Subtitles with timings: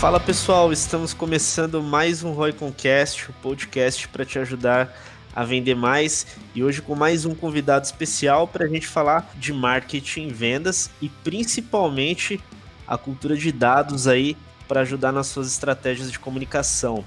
[0.00, 4.90] Fala pessoal, estamos começando mais um Royconcast, o um podcast para te ajudar
[5.38, 9.52] a vender mais e hoje com mais um convidado especial para a gente falar de
[9.52, 12.40] marketing, vendas e principalmente
[12.84, 17.04] a cultura de dados aí para ajudar nas suas estratégias de comunicação.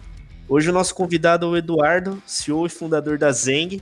[0.48, 3.82] Hoje o nosso convidado é o Eduardo, CEO e fundador da Zeng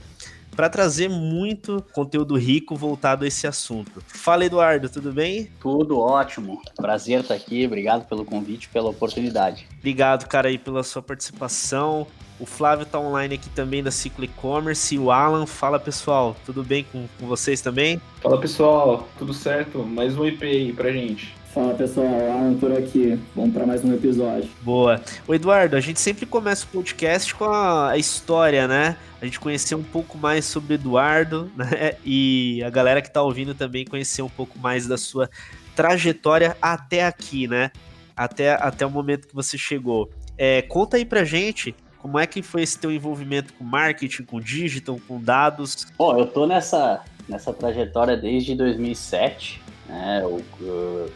[0.60, 4.02] para trazer muito conteúdo rico voltado a esse assunto.
[4.06, 5.48] Fala, Eduardo, tudo bem?
[5.58, 6.60] Tudo ótimo.
[6.76, 7.64] Prazer estar aqui.
[7.64, 9.66] Obrigado pelo convite, pela oportunidade.
[9.78, 12.06] Obrigado, cara, aí pela sua participação.
[12.38, 14.94] O Flávio está online aqui também da Ciclo E-Commerce.
[14.94, 17.98] E o Alan, fala pessoal, tudo bem com, com vocês também?
[18.20, 19.78] Fala pessoal, tudo certo?
[19.78, 21.39] Mais um IP aí pra gente.
[21.52, 23.18] Fala pessoal, Alan por aqui.
[23.34, 24.48] Vamos para mais um episódio.
[24.62, 25.02] Boa.
[25.26, 28.96] O Eduardo, a gente sempre começa o podcast com a, história, né?
[29.20, 31.96] A gente conhecer um pouco mais sobre o Eduardo, né?
[32.04, 35.28] E a galera que está ouvindo também conhecer um pouco mais da sua
[35.74, 37.72] trajetória até aqui, né?
[38.16, 40.08] Até, até o momento que você chegou.
[40.38, 44.40] É, conta aí pra gente como é que foi esse teu envolvimento com marketing, com
[44.40, 45.88] digital, com dados?
[45.98, 50.20] Bom, eu tô nessa, nessa trajetória desde 2007, né?
[50.22, 51.10] Eu, eu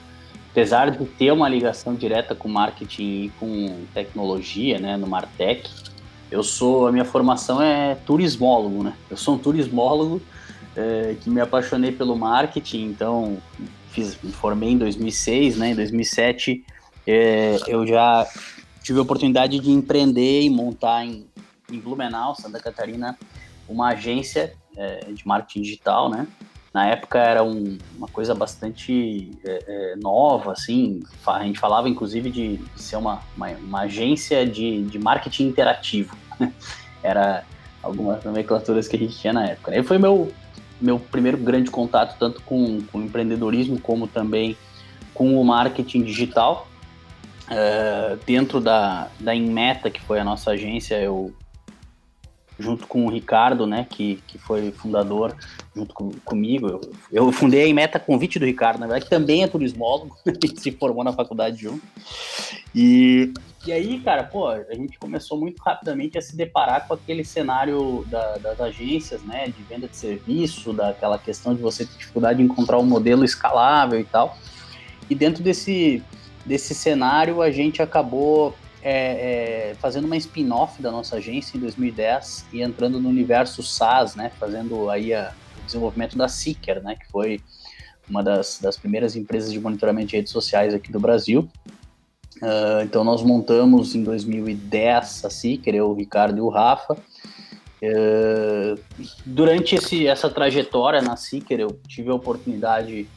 [0.55, 5.69] apesar de ter uma ligação direta com marketing e com tecnologia, né, no Martech,
[6.31, 8.95] eu sou a minha formação é turismólogo, né?
[9.11, 10.23] Eu sou um turismólogo
[10.77, 13.37] é, que me apaixonei pelo marketing, então
[13.91, 15.71] fiz, me formei em 2006, né?
[15.71, 16.65] Em 2007
[17.05, 18.25] é, eu já
[18.81, 21.27] tive a oportunidade de empreender e montar em,
[21.69, 23.19] em Blumenau, Santa Catarina,
[23.69, 26.29] uma agência é, de marketing digital, né?
[26.75, 32.29] Na época era um, uma coisa bastante é, é, nova, assim, a gente falava inclusive
[32.31, 36.17] de, ser uma, uma, uma, agência de, de marketing interativo,
[37.01, 37.45] era
[37.81, 39.71] algumas nomenclaturas que a gente tinha na época.
[39.71, 39.85] Né?
[39.85, 40.33] foi meu,
[40.81, 44.57] meu primeiro grande contato, tanto com, com o empreendedorismo como também
[45.15, 46.67] com o marketing digital.
[47.45, 51.31] Uh, dentro da, da Inmeta, que foi a nossa agência, eu
[52.59, 55.35] junto com o Ricardo, né, que, que foi fundador
[55.75, 56.69] junto com, comigo.
[56.69, 60.17] Eu, eu fundei a Meta convite do Ricardo, na verdade, que também é turismólogo,
[60.57, 61.83] se formou na faculdade junto.
[62.75, 63.33] E,
[63.67, 68.05] e aí, cara, pô, a gente começou muito rapidamente a se deparar com aquele cenário
[68.09, 72.45] da, das agências, né, de venda de serviço, daquela questão de você ter dificuldade de
[72.45, 74.37] encontrar um modelo escalável e tal.
[75.11, 76.03] E dentro desse,
[76.47, 82.45] desse cenário, a gente acabou é, é, fazendo uma spin-off da nossa agência em 2010
[82.53, 87.11] e entrando no universo SaaS, né, fazendo aí a, o desenvolvimento da Seeker, né, que
[87.11, 87.41] foi
[88.07, 91.49] uma das, das primeiras empresas de monitoramento de redes sociais aqui do Brasil.
[92.43, 96.95] Uh, então nós montamos em 2010 a Seeker, eu, o Ricardo e o Rafa.
[97.83, 98.79] Uh,
[99.25, 103.09] durante esse, essa trajetória na Seeker, eu tive a oportunidade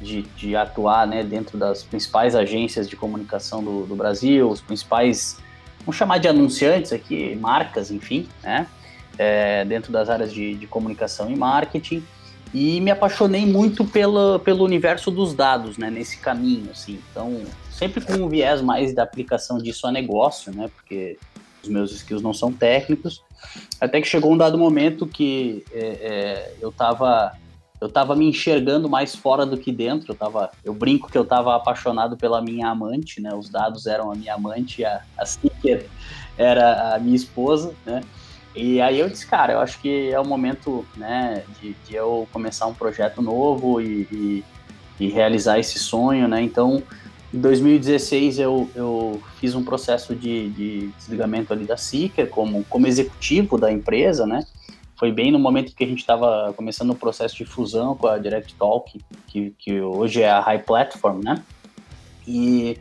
[0.00, 5.38] de, de atuar né, dentro das principais agências de comunicação do, do, Brasil, os principais,
[5.80, 8.66] vamos chamar de anunciantes aqui, marcas, enfim, né,
[9.18, 12.02] é, dentro das áreas de, de, comunicação e marketing.
[12.54, 16.98] E me apaixonei muito pelo, pelo universo dos dados, né, nesse caminho, assim.
[17.10, 21.18] Então, sempre com um viés mais da aplicação disso a negócio, né, porque
[21.62, 23.22] os meus skills não são técnicos.
[23.80, 27.36] Até que chegou um dado momento que é, é, eu estava
[27.80, 30.12] eu tava me enxergando mais fora do que dentro.
[30.12, 33.34] Eu, tava, eu brinco que eu tava apaixonado pela minha amante, né?
[33.34, 35.86] Os dados eram a minha amante, a, a Sticker
[36.36, 38.00] era a minha esposa, né?
[38.54, 42.26] E aí eu disse, cara, eu acho que é o momento, né, de, de eu
[42.32, 44.44] começar um projeto novo e, e,
[44.98, 46.42] e, realizar esse sonho, né?
[46.42, 46.82] Então,
[47.32, 52.86] em 2016 eu, eu fiz um processo de, de desligamento ali da Seeker como, como
[52.86, 54.44] executivo da empresa, né?
[54.98, 58.18] Foi bem no momento que a gente estava começando o processo de fusão com a
[58.18, 61.42] Direct Talk, que, que hoje é a High Platform, né?
[62.26, 62.76] E,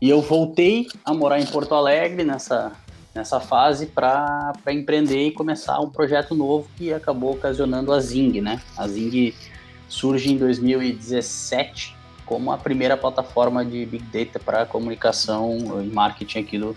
[0.00, 2.72] e eu voltei a morar em Porto Alegre nessa,
[3.12, 8.62] nessa fase para empreender e começar um projeto novo que acabou ocasionando a Zing, né?
[8.76, 9.34] A Zing
[9.88, 16.58] surge em 2017 como a primeira plataforma de Big Data para comunicação e marketing aqui
[16.58, 16.76] do,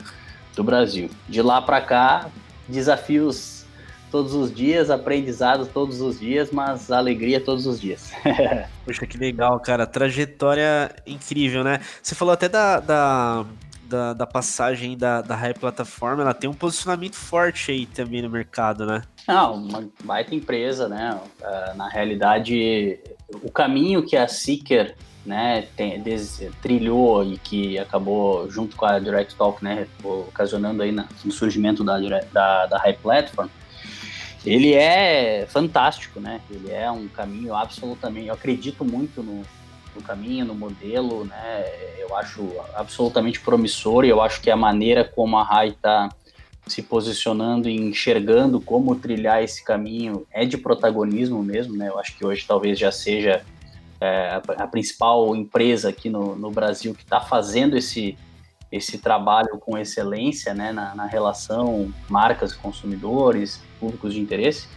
[0.55, 1.11] do Brasil.
[1.29, 2.31] De lá para cá,
[2.67, 3.52] desafios
[4.13, 8.13] todos os dias, aprendizado todos os dias, mas alegria todos os dias.
[8.85, 9.87] Poxa, que legal, cara.
[9.87, 11.79] Trajetória incrível, né?
[11.99, 13.43] Você falou até da, da,
[13.85, 18.29] da, da passagem da, da Rai Plataforma, ela tem um posicionamento forte aí também no
[18.29, 19.01] mercado, né?
[19.27, 21.19] Não, uma baita empresa, né?
[21.41, 22.99] Uh, na realidade,
[23.41, 24.95] o caminho que a Seeker
[25.25, 30.91] né, tem, des, trilhou e que acabou junto com a Direct Talk, né, ocasionando aí
[30.91, 31.97] na, no surgimento da,
[32.31, 33.47] da, da High Platform,
[34.45, 36.41] ele é fantástico, né?
[36.49, 38.27] Ele é um caminho absolutamente.
[38.27, 39.43] Eu acredito muito no,
[39.95, 41.65] no caminho, no modelo, né?
[41.97, 46.09] Eu acho absolutamente promissor e eu acho que a maneira como a Rai está
[46.67, 51.89] se posicionando e enxergando como trilhar esse caminho é de protagonismo mesmo, né?
[51.89, 53.43] Eu acho que hoje talvez já seja
[53.99, 58.17] é, a, principal empresa aqui no, no Brasil que está fazendo esse,
[58.73, 64.67] esse trabalho com excelência né, na, na relação marcas, consumidores, públicos de interesse.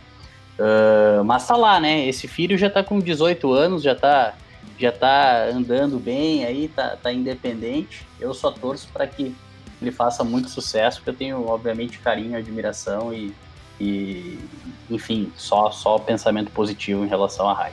[0.59, 2.07] Uh, mas tá lá, né?
[2.07, 4.35] Esse filho já tá com 18 anos, já tá,
[4.79, 8.07] já tá andando bem aí, tá, tá independente.
[8.21, 9.35] Eu só torço para que
[9.81, 13.35] ele faça muito sucesso, porque eu tenho, obviamente, carinho, admiração e,
[13.81, 14.39] e
[14.91, 17.73] enfim, só, só pensamento positivo em relação a Rai.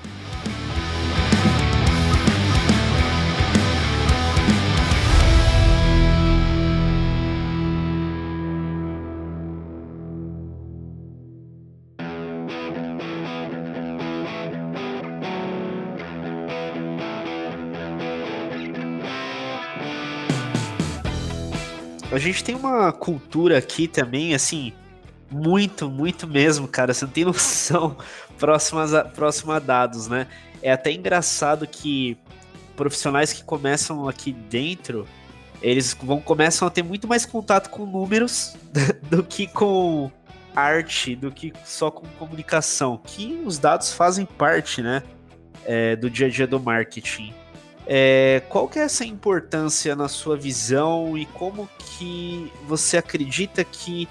[22.23, 24.73] Gente tem uma cultura aqui também, assim,
[25.29, 26.93] muito, muito mesmo, cara.
[26.93, 27.97] Você não tem noção
[28.37, 30.27] próximas a, próxima a dados, né?
[30.61, 32.17] É até engraçado que
[32.75, 35.07] profissionais que começam aqui dentro,
[35.61, 38.55] eles vão começam a ter muito mais contato com números
[39.09, 40.11] do que com
[40.55, 42.97] arte, do que só com comunicação.
[42.97, 45.03] Que os dados fazem parte, né?
[45.65, 47.33] É, do dia a dia do marketing.
[47.85, 54.07] É, qual que é essa importância na sua visão e como que você acredita que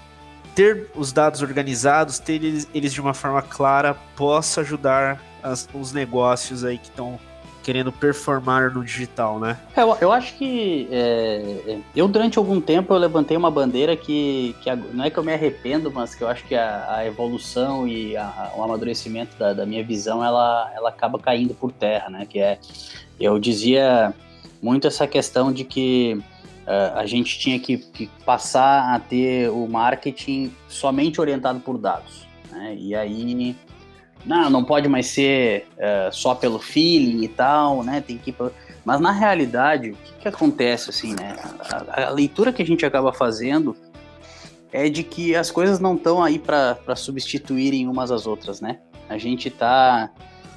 [0.53, 5.91] ter os dados organizados, ter eles, eles de uma forma clara, possa ajudar as, os
[5.91, 7.19] negócios aí que estão
[7.63, 9.57] querendo performar no digital, né?
[9.75, 14.55] É, eu, eu acho que é, eu durante algum tempo eu levantei uma bandeira que,
[14.61, 17.87] que não é que eu me arrependo, mas que eu acho que a, a evolução
[17.87, 22.25] e a, o amadurecimento da, da, minha visão ela, ela acaba caindo por terra, né?
[22.29, 22.59] Que é
[23.19, 24.13] eu dizia
[24.61, 26.21] muito essa questão de que
[26.67, 32.25] uh, a gente tinha que, que, passar a ter o marketing somente orientado por dados.
[32.51, 32.75] Né?
[32.79, 33.55] E aí,
[34.25, 38.01] não, não pode mais ser uh, só pelo feeling e tal, né?
[38.05, 38.33] Tem que
[38.85, 41.35] mas na realidade, o que, que acontece assim, né?
[41.89, 43.75] A, a, leitura que a gente acaba fazendo
[44.71, 48.79] é de que as coisas não estão aí para substituírem umas às outras, né?
[49.07, 50.09] A gente está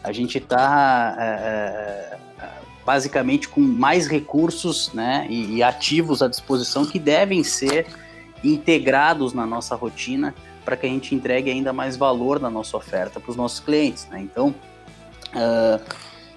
[0.02, 2.16] a gente está é,
[2.86, 7.86] basicamente com mais recursos né, e, e, ativos à disposição que devem ser
[8.44, 10.32] integrados na nossa rotina
[10.66, 14.08] para que a gente entregue ainda mais valor na nossa oferta para os nossos clientes.
[14.10, 14.20] Né?
[14.20, 14.52] Então,
[15.28, 15.80] uh,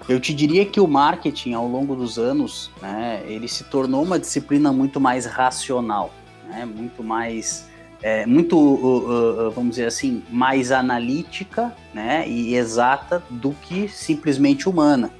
[0.08, 4.20] eu te diria que o marketing ao longo dos anos, né, ele se tornou uma
[4.20, 6.12] disciplina muito mais racional,
[6.48, 7.68] né, muito mais
[8.02, 14.68] é, muito, uh, uh, vamos dizer assim, mais analítica né, e exata do que simplesmente
[14.68, 15.10] humana.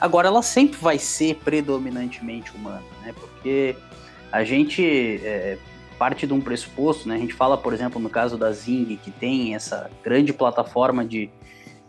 [0.00, 3.76] Agora, ela sempre vai ser predominantemente humana, né, porque
[4.32, 4.82] a gente
[5.22, 5.58] é,
[6.00, 9.10] parte de um pressuposto, né, a gente fala, por exemplo, no caso da Zing, que
[9.10, 11.28] tem essa grande plataforma de,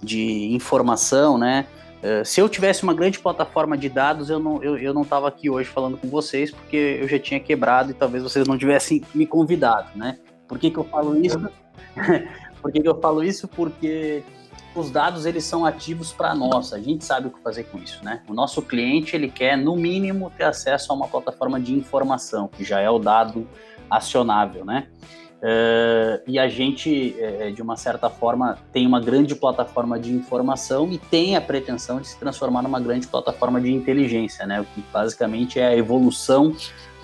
[0.03, 1.65] de informação, né,
[2.01, 5.27] Uh, se eu tivesse uma grande plataforma de dados, eu não eu, eu não estava
[5.27, 9.03] aqui hoje falando com vocês, porque eu já tinha quebrado e talvez vocês não tivessem
[9.13, 10.17] me convidado, né?
[10.47, 11.37] Por que, que eu falo isso?
[12.59, 13.47] Por que, que eu falo isso?
[13.47, 14.23] Porque
[14.75, 18.03] os dados eles são ativos para nós, a gente sabe o que fazer com isso,
[18.03, 18.23] né?
[18.27, 22.63] O nosso cliente ele quer no mínimo ter acesso a uma plataforma de informação, que
[22.63, 23.47] já é o dado
[23.91, 24.87] acionável, né?
[25.41, 30.91] Uh, e a gente, é, de uma certa forma, tem uma grande plataforma de informação
[30.91, 34.61] e tem a pretensão de se transformar numa grande plataforma de inteligência, né?
[34.61, 36.55] O que basicamente é a evolução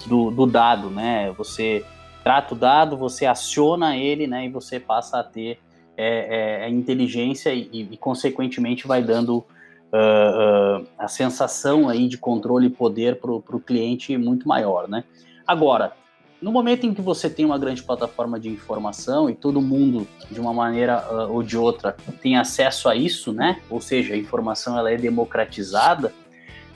[0.05, 1.31] do, do dado, né?
[1.31, 1.83] Você
[2.27, 5.59] trata o dado, você aciona ele, né, e você passa a ter
[5.95, 9.37] é, é, a inteligência e, e, consequentemente, vai dando
[9.93, 15.05] uh, uh, a sensação aí de controle e poder para o cliente muito maior, né.
[15.47, 15.93] Agora,
[16.41, 20.39] no momento em que você tem uma grande plataforma de informação e todo mundo, de
[20.39, 24.77] uma maneira uh, ou de outra, tem acesso a isso, né, ou seja, a informação
[24.77, 26.13] ela é democratizada,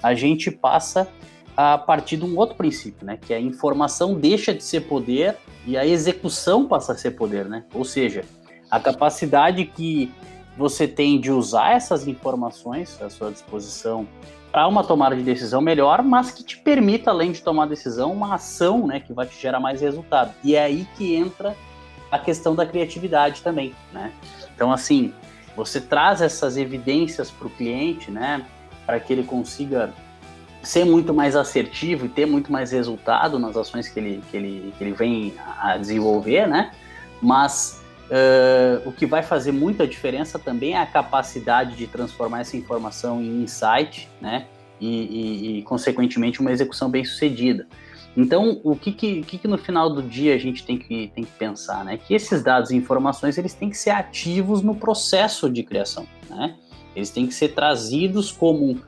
[0.02, 1.08] a gente passa
[1.56, 3.18] a partir de um outro princípio, né?
[3.22, 5.38] Que a informação deixa de ser poder
[5.68, 7.66] e a execução passa a ser poder, né?
[7.74, 8.24] Ou seja,
[8.70, 10.12] a capacidade que
[10.58, 14.08] você tem de usar essas informações à sua disposição
[14.52, 18.36] para uma tomada de decisão melhor, mas que te permita, além de tomar decisão, uma
[18.36, 20.34] ação né, que vai te gerar mais resultado.
[20.44, 21.56] E é aí que entra
[22.12, 23.74] a questão da criatividade também.
[23.94, 24.12] Né?
[24.54, 25.14] Então, assim,
[25.56, 28.46] você traz essas evidências para o cliente, né,
[28.86, 29.94] para que ele consiga
[30.62, 34.74] ser muito mais assertivo e ter muito mais resultado nas ações que ele, que ele,
[34.78, 36.72] que ele vem a desenvolver, né?
[37.20, 37.81] Mas
[38.12, 43.22] uh, o que vai fazer muita diferença também é a capacidade de transformar essa informação
[43.22, 44.48] em insight, né?
[44.80, 47.68] E, e, e consequentemente, uma execução bem sucedida.
[48.18, 51.24] Então, o que que, que que, no final do dia a gente tem que, tem
[51.24, 51.98] que pensar, né?
[51.98, 56.56] Que esses dados e informações, eles têm que ser ativos no processo de criação, né?
[56.94, 58.80] Eles têm que ser trazidos como uh,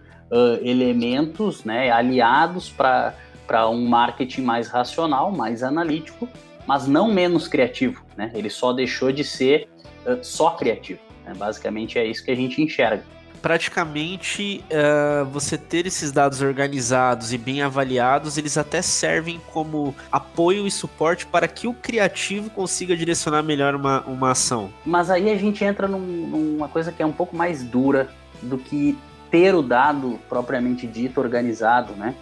[0.61, 1.89] elementos, né?
[1.89, 6.27] Aliados para um marketing mais racional, mais analítico,
[6.67, 8.31] mas não menos criativo, né?
[8.33, 9.67] Ele só deixou de ser
[10.05, 10.99] uh, só criativo.
[11.25, 11.33] Né?
[11.35, 13.03] Basicamente é isso que a gente enxerga
[13.43, 20.65] praticamente uh, você ter esses dados organizados e bem avaliados, eles até servem como apoio
[20.65, 24.71] e suporte para que o criativo consiga direcionar melhor uma, uma ação.
[24.85, 28.07] Mas aí a gente entra num, numa coisa que é um pouco mais dura
[28.41, 28.97] do que
[29.29, 32.15] ter o dado propriamente dito organizado, né?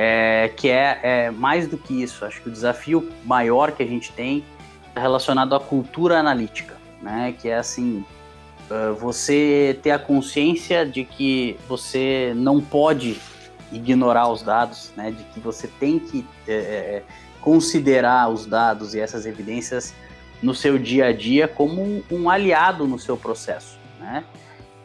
[0.00, 2.24] É, que é, é mais do que isso.
[2.24, 4.44] Acho que o desafio maior que a gente tem
[4.94, 7.34] é relacionado à cultura analítica, né?
[7.36, 8.04] Que é assim,
[8.70, 13.20] uh, você ter a consciência de que você não pode
[13.72, 15.10] ignorar os dados, né?
[15.10, 17.02] De que você tem que é, é,
[17.40, 19.92] considerar os dados e essas evidências
[20.40, 24.22] no seu dia a dia como um aliado no seu processo, né?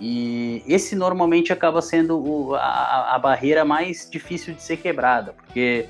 [0.06, 5.86] E esse normalmente acaba sendo o, a, a, barreira mais difícil de ser quebrada, porque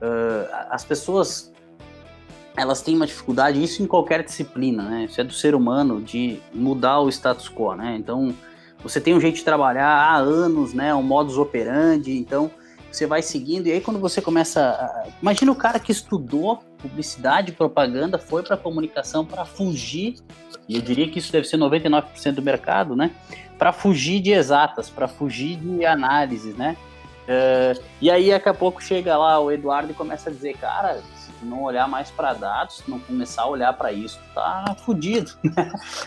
[0.00, 1.52] uh, as pessoas
[2.56, 5.04] elas têm uma dificuldade, isso em qualquer disciplina, né?
[5.06, 7.96] Isso é do ser humano, de mudar o status quo, né?
[7.98, 8.32] Então,
[8.80, 10.94] você tem um jeito de trabalhar há anos, né?
[10.94, 12.52] Um modus operandi, então
[12.90, 14.60] você vai seguindo, e aí quando você começa.
[14.60, 15.08] A...
[15.20, 20.16] Imagina o cara que estudou publicidade, propaganda, foi para comunicação para fugir,
[20.68, 23.10] e eu diria que isso deve ser 99% do mercado, né?
[23.58, 26.76] Para fugir de exatas, para fugir de análises, né?
[27.28, 31.02] Uh, e aí daqui a pouco chega lá o Eduardo e começa a dizer, cara,
[31.42, 35.32] não olhar mais para dados, não começar a olhar para isso, tá fudido.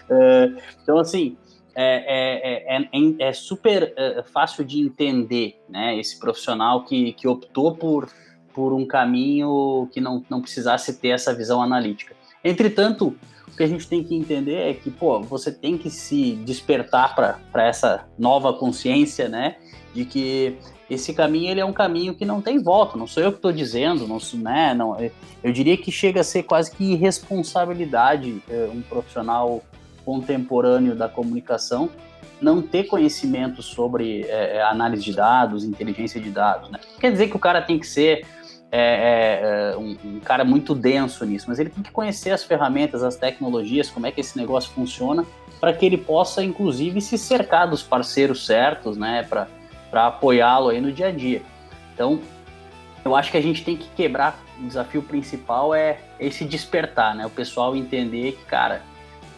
[0.10, 1.38] é, então, assim,
[1.76, 3.94] é, é, é, é super
[4.32, 8.10] fácil de entender né, esse profissional que, que optou por,
[8.54, 12.16] por um caminho que não, não precisasse ter essa visão analítica.
[12.44, 13.16] Entretanto,
[13.48, 17.16] o que a gente tem que entender é que, pô, você tem que se despertar
[17.16, 19.58] para essa nova consciência, né?
[19.94, 20.58] De que
[20.90, 23.52] esse caminho ele é um caminho que não tem volta, não sou eu que estou
[23.52, 24.98] dizendo, não, né, não,
[25.42, 29.62] eu diria que chega a ser quase que irresponsabilidade é, um profissional
[30.12, 31.90] contemporâneo da comunicação
[32.42, 36.70] não ter conhecimento sobre é, é análise de dados, inteligência de dados.
[36.70, 36.80] Né?
[37.00, 38.26] Quer dizer que o cara tem que ser
[38.70, 43.04] é, é, um, um, cara muito denso nisso, mas ele tem que conhecer as ferramentas,
[43.04, 45.26] as tecnologias, como é que esse negócio funciona,
[45.62, 50.92] para que ele possa, inclusive, se cercar dos parceiros certos, né, para apoiá-lo aí no
[50.92, 51.42] dia a dia.
[51.94, 52.20] Então,
[53.06, 54.40] eu acho que a gente tem que quebrar.
[54.60, 57.26] O desafio principal é esse despertar, né?
[57.26, 58.82] O pessoal entender que, cara,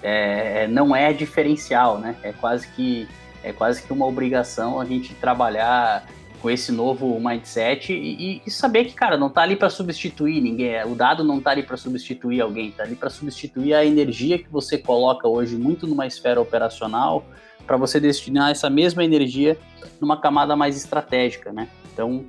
[0.04, 2.16] é, não é diferencial, né?
[2.22, 3.08] É quase que
[3.44, 6.06] é quase que uma obrigação a gente trabalhar
[6.42, 10.84] com esse novo mindset e, e saber que, cara, não tá ali para substituir ninguém.
[10.86, 14.50] O dado não tá ali para substituir alguém, tá ali para substituir a energia que
[14.50, 17.26] você coloca hoje muito numa esfera operacional
[17.66, 19.58] para você destinar essa mesma energia
[20.02, 21.70] numa camada mais estratégica, né?
[21.94, 22.26] Então,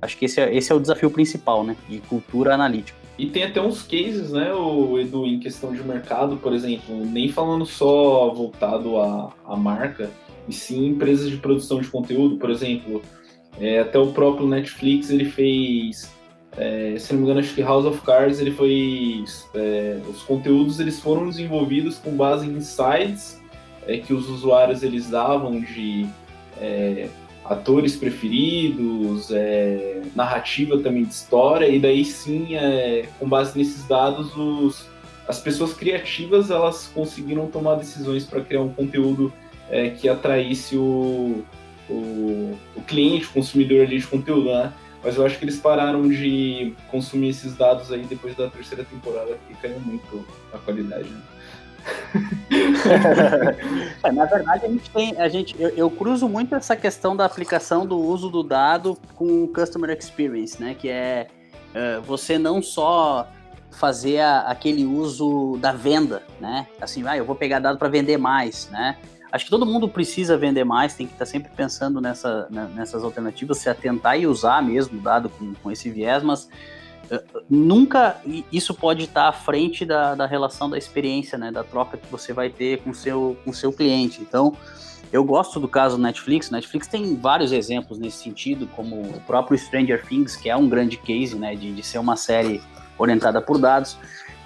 [0.00, 1.76] acho que esse é, esse é o desafio principal, né?
[1.88, 3.01] De cultura analítica.
[3.22, 7.28] E tem até uns cases, né, o Edu, em questão de mercado, por exemplo, nem
[7.28, 10.10] falando só voltado à, à marca,
[10.48, 13.00] e sim empresas de produção de conteúdo, por exemplo,
[13.60, 16.12] é, até o próprio Netflix ele fez,
[16.56, 19.22] é, se não me engano, acho que House of Cards ele foi,
[19.54, 23.40] é, os conteúdos eles foram desenvolvidos com base em insights
[23.86, 26.08] é, que os usuários eles davam de
[26.60, 27.08] é,
[27.44, 34.36] atores preferidos, é, narrativa também de história, e daí sim, é, com base nesses dados,
[34.36, 34.88] os,
[35.26, 39.32] as pessoas criativas elas conseguiram tomar decisões para criar um conteúdo
[39.70, 41.44] é, que atraísse o,
[41.88, 44.72] o, o, cliente, o consumidor ali de conteúdo, né?
[45.02, 49.36] Mas eu acho que eles pararam de consumir esses dados aí depois da terceira temporada,
[49.48, 51.08] que caiu muito a qualidade.
[51.08, 51.22] Né?
[54.02, 55.20] É, na verdade, a gente tem.
[55.20, 59.46] A gente, eu, eu, cruzo muito essa questão da aplicação do uso do dado com
[59.48, 60.74] customer experience, né?
[60.74, 61.28] Que é
[61.74, 63.28] uh, você não só
[63.70, 66.66] fazer a, aquele uso da venda, né?
[66.80, 68.96] Assim, ah, eu vou pegar dado para vender mais, né?
[69.32, 72.70] Acho que todo mundo precisa vender mais, tem que estar tá sempre pensando nessa, né,
[72.74, 76.50] nessas alternativas, se atentar e usar mesmo dado com, com esse viés, mas
[77.48, 82.06] nunca isso pode estar à frente da, da relação da experiência, né, da troca que
[82.10, 84.22] você vai ter com seu, com seu cliente.
[84.22, 84.56] Então,
[85.12, 86.50] eu gosto do caso Netflix.
[86.50, 90.96] Netflix tem vários exemplos nesse sentido, como o próprio Stranger Things, que é um grande
[90.96, 92.62] case, né, de, de ser uma série
[92.96, 93.94] orientada por dados,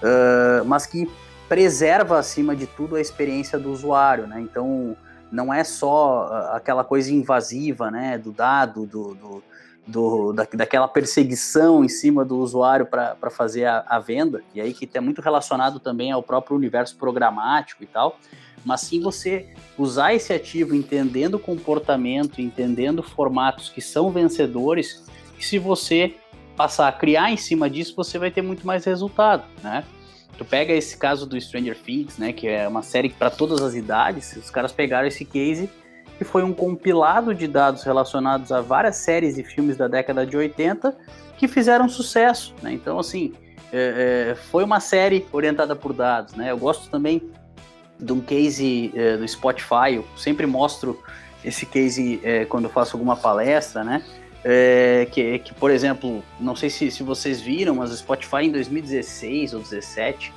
[0.03, 1.09] uh, mas que
[1.49, 4.41] preserva, acima de tudo, a experiência do usuário, né?
[4.41, 4.97] Então,
[5.31, 9.43] não é só ah, aquela coisa invasiva, né, do dado, do, do,
[9.87, 14.75] do da, daquela perseguição em cima do usuário para fazer a, a, venda, e aí
[14.75, 18.19] que é muito relacionado também ao próprio universo programático e tal,
[18.65, 25.05] mas sim você usar esse ativo entendendo comportamento, entendendo formatos que são vencedores,
[25.39, 26.17] se você
[26.57, 29.85] passar a criar em cima disso, você vai ter muito mais resultado, né?
[30.37, 33.75] Tu pega esse caso do Stranger Things, né, que é uma série para todas as
[33.75, 35.71] idades, os caras pegaram esse case
[36.19, 40.37] que foi um compilado de dados relacionados a várias séries e filmes da década de
[40.37, 40.97] 80
[41.37, 42.73] que fizeram sucesso, né?
[42.73, 43.35] Então, assim,
[43.73, 46.51] é, é, foi uma série orientada por dados, né?
[46.51, 47.23] Eu gosto também
[47.99, 51.01] de um case é, do Spotify, eu sempre mostro
[51.45, 54.03] esse case é, quando eu faço alguma palestra, né?
[54.45, 58.53] É, que, que, por exemplo, não sei se, se vocês viram, mas o Spotify em
[58.53, 60.33] 2016 ou 2017,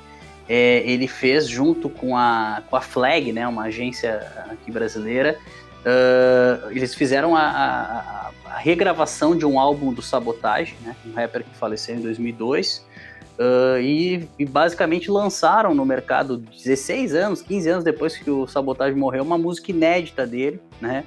[0.48, 5.38] é, ele fez junto com a, com a Flag, né, uma agência aqui brasileira,
[5.80, 11.44] uh, eles fizeram a, a, a, regravação de um álbum do Sabotage, né, um rapper
[11.44, 12.86] que faleceu em 2002,
[13.38, 18.96] uh, e, e, basicamente lançaram no mercado 16 anos, 15 anos depois que o Sabotage
[18.96, 21.04] morreu, uma música inédita dele, né,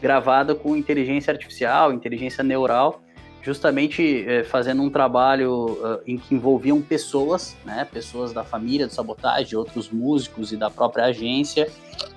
[0.00, 3.02] gravada com inteligência artificial, inteligência neural,
[3.46, 8.92] justamente é, fazendo um trabalho uh, em que envolviam pessoas, né, pessoas da família do
[8.92, 11.68] Sabotagem, outros músicos e da própria agência,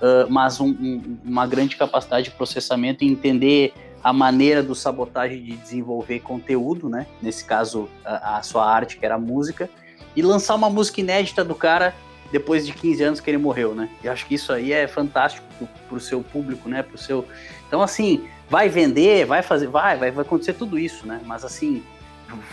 [0.01, 5.43] uh, mas um, um, uma grande capacidade de processamento e entender a maneira do Sabotagem
[5.43, 9.69] de desenvolver conteúdo, né, nesse caso a, a sua arte, que era a música,
[10.15, 11.93] e lançar uma música inédita do cara
[12.31, 13.89] depois de 15 anos que ele morreu, né?
[14.03, 15.48] E acho que isso aí é fantástico
[15.88, 16.83] para o seu público, né?
[16.83, 17.25] Pro seu
[17.69, 21.22] então, assim, vai vender, vai fazer, vai, vai, vai acontecer tudo isso, né?
[21.25, 21.83] Mas assim,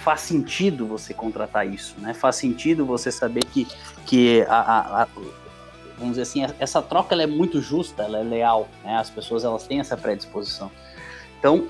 [0.03, 2.13] faz sentido você contratar isso, né?
[2.15, 3.67] Faz sentido você saber que,
[4.05, 5.09] que a, a, a
[5.99, 8.97] vamos dizer assim, essa troca ela é muito justa, ela é leal, né?
[8.97, 10.71] As pessoas elas têm essa predisposição.
[11.39, 11.67] Então,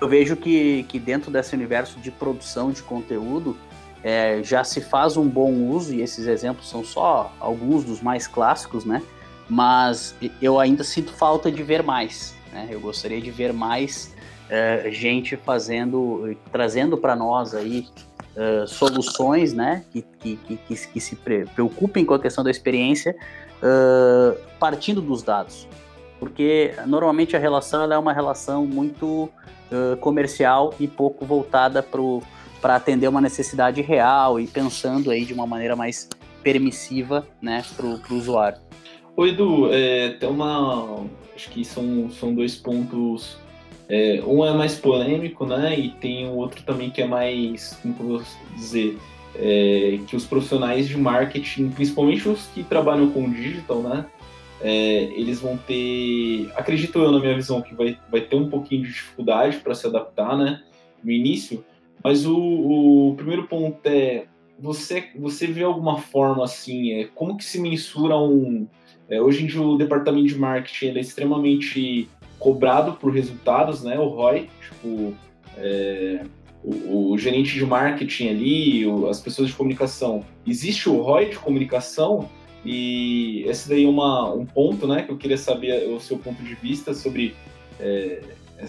[0.00, 3.56] eu vejo que, que dentro desse universo de produção de conteúdo
[4.02, 8.26] é, já se faz um bom uso, e esses exemplos são só alguns dos mais
[8.26, 9.02] clássicos, né?
[9.48, 12.34] Mas eu ainda sinto falta de ver mais.
[12.52, 12.68] Né?
[12.70, 14.14] Eu gostaria de ver mais
[14.50, 17.86] uh, gente fazendo, trazendo para nós aí
[18.36, 23.16] uh, soluções, né, que, que, que, que, se preocupem com a questão da experiência,
[23.62, 25.68] uh, partindo dos dados,
[26.18, 29.30] porque normalmente a relação é uma relação muito
[30.00, 35.76] comercial e pouco voltada para atender uma necessidade real e pensando aí de uma maneira
[35.76, 36.08] mais
[36.42, 38.58] permissiva, né, para o usuário.
[39.16, 41.04] Oi, Edu, é, tem uma,
[41.40, 43.38] Acho que são, são dois pontos.
[43.88, 45.74] É, um é mais polêmico, né?
[45.78, 48.22] E tem o outro também que é mais, como eu vou
[48.54, 48.98] dizer,
[49.34, 54.04] é, que os profissionais de marketing, principalmente os que trabalham com digital, né?
[54.60, 58.82] É, eles vão ter, acredito eu na minha visão, que vai, vai ter um pouquinho
[58.82, 60.62] de dificuldade para se adaptar, né?
[61.02, 61.64] No início.
[62.04, 64.26] Mas o, o primeiro ponto é
[64.58, 68.68] você, você vê alguma forma assim, é, como que se mensura um,
[69.10, 73.98] é, hoje em dia o departamento de marketing é extremamente cobrado por resultados, né?
[73.98, 75.14] O ROI, tipo,
[75.58, 76.22] é,
[76.62, 80.24] o, o, gerente de marketing ali, o, as pessoas de comunicação.
[80.46, 82.30] Existe o ROI de comunicação
[82.64, 85.02] e esse daí é uma, um ponto, né?
[85.02, 87.34] Que eu queria saber o seu ponto de vista sobre
[87.80, 88.22] é,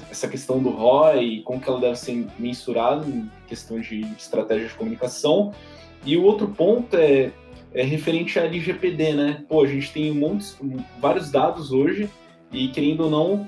[0.09, 4.67] essa questão do ROI e como que ela deve ser mensurada em questão de estratégia
[4.67, 5.53] de comunicação.
[6.03, 7.31] E o outro ponto é
[7.73, 9.43] é referente à LGPD, né?
[9.47, 10.57] Pô, a gente tem montes,
[10.99, 12.09] vários dados hoje
[12.51, 13.47] e, querendo ou não,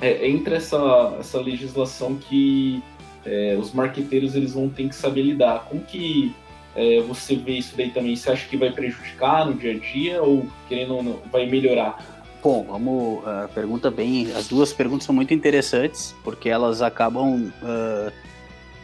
[0.00, 2.82] é, entra essa, essa legislação que
[3.24, 5.66] é, os marqueteiros eles vão ter que saber lidar.
[5.68, 6.34] Como que
[6.74, 8.16] é, você vê isso daí também?
[8.16, 12.18] Você acha que vai prejudicar no dia a dia ou, querendo ou não, vai melhorar?
[12.42, 13.24] Bom, vamos.
[13.24, 14.30] Uh, pergunta bem.
[14.32, 18.12] As duas perguntas são muito interessantes, porque elas acabam uh,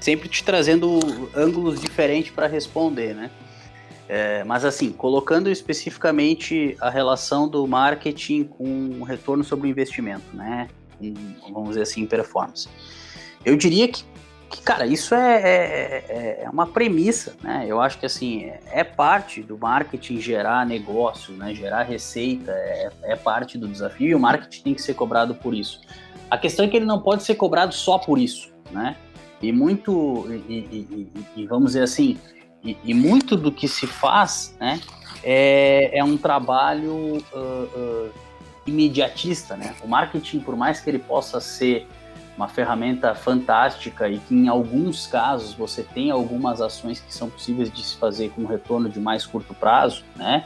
[0.00, 0.98] sempre te trazendo
[1.34, 3.30] ângulos diferentes para responder, né?
[4.08, 10.24] É, mas assim, colocando especificamente a relação do marketing com o retorno sobre o investimento,
[10.34, 10.68] né?
[11.52, 12.68] vamos dizer assim, performance.
[13.44, 14.04] Eu diria que
[14.62, 17.64] cara, isso é, é, é, é, uma premissa, né?
[17.66, 21.54] Eu acho que assim é parte do marketing gerar negócio, né?
[21.54, 25.54] Gerar receita é, é parte do desafio e o marketing tem que ser cobrado por
[25.54, 25.80] isso.
[26.30, 28.96] A questão é que ele não pode ser cobrado só por isso, né?
[29.42, 32.16] E muito e, e, e, e vamos dizer assim
[32.64, 34.80] e, muito do que se faz, né?
[35.22, 38.10] É, é um trabalho uh, uh,
[38.66, 39.74] imediatista, né?
[39.82, 41.86] O marketing, por mais que ele possa ser
[42.36, 47.70] uma ferramenta fantástica e que em alguns casos você tem algumas ações que são possíveis
[47.70, 50.44] de se fazer com retorno de mais curto prazo, né?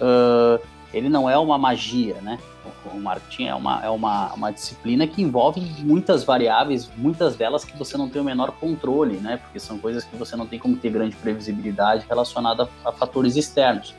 [0.00, 2.38] Uh, ele não é uma magia, né?
[2.84, 7.76] O marketing é uma, é uma, uma disciplina que envolve muitas variáveis, muitas delas que
[7.76, 9.38] você não tem o menor controle, né?
[9.38, 13.94] Porque são coisas que você não tem como ter grande previsibilidade relacionada a, fatores externos.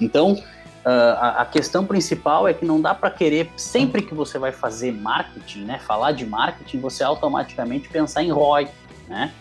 [0.00, 0.38] Então,
[0.84, 4.52] Uh, a, a, questão principal é que não dá para querer, sempre que você vai
[4.52, 8.68] fazer marketing, né, falar de marketing, você automaticamente pensar em ROI,
[9.08, 9.32] né?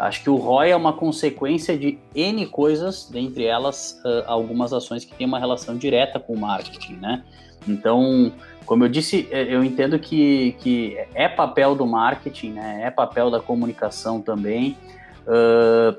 [0.00, 5.04] Acho que o ROI é uma consequência de N coisas, dentre elas uh, algumas ações
[5.04, 7.22] que têm uma relação direta com o marketing, né?
[7.68, 8.32] Então,
[8.64, 12.80] como eu disse, é, eu entendo que, que é papel do marketing, né?
[12.84, 14.74] É papel da comunicação também
[15.26, 15.94] uh,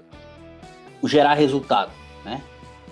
[1.07, 1.91] gerar resultado,
[2.25, 2.41] né?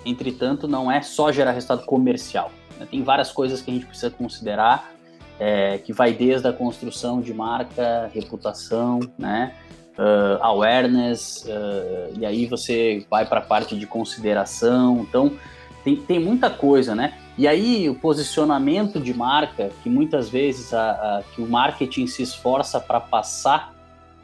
[0.05, 2.51] Entretanto, não é só gerar resultado comercial.
[2.79, 2.87] Né?
[2.89, 4.93] Tem várias coisas que a gente precisa considerar,
[5.39, 9.55] é, que vai desde a construção de marca, reputação, né?
[9.99, 15.01] Uh, awareness, uh, e aí você vai para a parte de consideração.
[15.01, 15.33] Então,
[15.83, 17.17] tem, tem muita coisa, né?
[17.37, 22.21] E aí o posicionamento de marca, que muitas vezes a, a que o marketing se
[22.21, 23.73] esforça para passar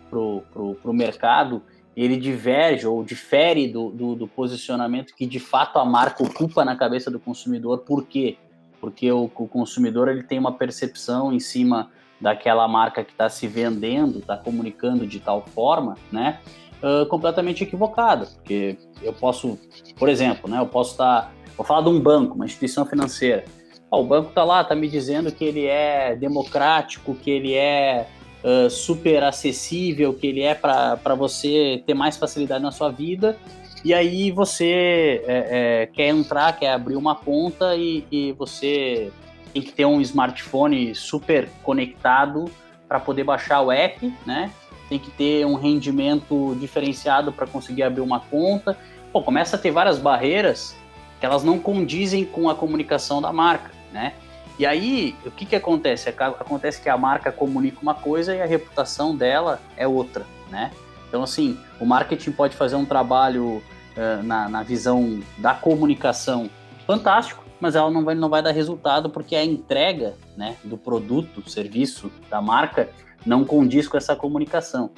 [0.10, 1.62] para o mercado,
[1.96, 6.76] ele diverge ou difere do, do, do, posicionamento que de fato a marca ocupa na
[6.76, 7.80] cabeça do consumidor.
[7.80, 8.38] Por quê?
[8.82, 13.48] Porque o, o consumidor ele tem uma percepção em cima daquela marca que está se
[13.48, 16.40] vendendo, está comunicando de tal forma, né?
[16.82, 19.58] Uh, completamente equivocada, porque eu posso,
[19.98, 20.60] por exemplo, né?
[20.60, 23.46] Eu posso estar, tá, vou falar de um banco, uma instituição financeira.
[23.92, 28.08] o banco está lá, está me dizendo que ele é democrático, que ele é
[28.44, 33.38] uh, super acessível, que ele é para você ter mais facilidade na sua vida.
[33.86, 39.12] E aí você é, é, quer entrar, quer abrir uma conta e, e, você
[39.56, 42.52] tem que ter um smartphone super conectado
[42.90, 44.52] para poder baixar o app, né?
[44.90, 48.78] Tem que ter um rendimento diferenciado para conseguir abrir uma conta.
[49.14, 50.76] Pô, começa a ter várias barreiras
[51.22, 54.12] que elas não condizem com a comunicação da marca, né?
[54.60, 56.10] E aí, o que que acontece?
[56.10, 60.70] Acontece que a marca comunica uma coisa e a reputação dela é outra, né?
[61.08, 63.64] Então, assim, o marketing pode fazer um trabalho
[63.96, 66.50] uh, na, na visão da comunicação
[66.86, 71.50] fantástico, mas ela não vai, não vai dar resultado porque a entrega né, do produto,
[71.50, 72.90] serviço da marca
[73.26, 74.92] não condiz com essa comunicação.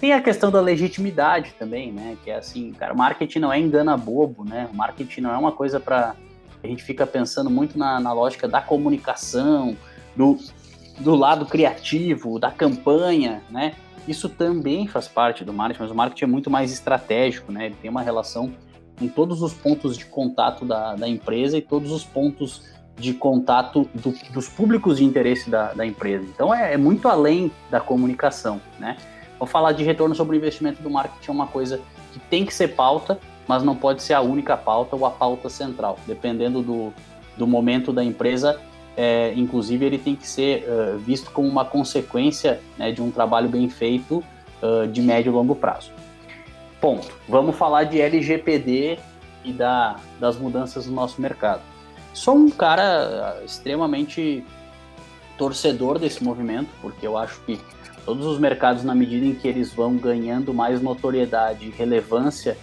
[0.00, 2.16] Tem a questão da legitimidade também, né?
[2.24, 4.68] Que é assim, cara, marketing não é engana bobo, né?
[4.72, 6.14] Marketing não é uma coisa para
[6.62, 9.76] a gente fica pensando muito na, na lógica da comunicação,
[10.16, 10.38] do,
[10.98, 13.74] do lado criativo, da campanha, né?
[14.08, 17.66] Isso também faz parte do marketing, mas o marketing é muito mais estratégico, né?
[17.66, 18.52] Ele tem uma relação
[18.98, 22.62] com todos os pontos de contato da, da empresa e todos os pontos
[22.98, 26.24] de contato do, dos públicos de interesse da, da empresa.
[26.24, 28.96] Então é, é, muito além da comunicação, né?
[29.38, 31.80] Vou falar de retorno sobre o investimento do marketing é uma coisa
[32.12, 35.50] que tem que ser pauta, mas não pode ser a única pauta ou a pauta
[35.50, 35.98] central.
[36.06, 36.92] Dependendo do,
[37.36, 38.58] do momento da empresa,
[38.96, 43.46] é, inclusive ele tem que ser uh, visto como uma consequência né, de um trabalho
[43.46, 44.24] bem feito
[44.62, 45.92] uh, de médio e longo prazo.
[46.80, 47.08] Ponto.
[47.28, 48.98] Vamos falar de LGPD
[49.44, 51.62] e da, das mudanças no nosso mercado.
[52.12, 54.44] Sou um cara extremamente
[55.36, 57.60] torcedor desse movimento, porque eu acho que
[58.04, 62.56] todos os mercados, na medida em que eles vão ganhando mais notoriedade e relevância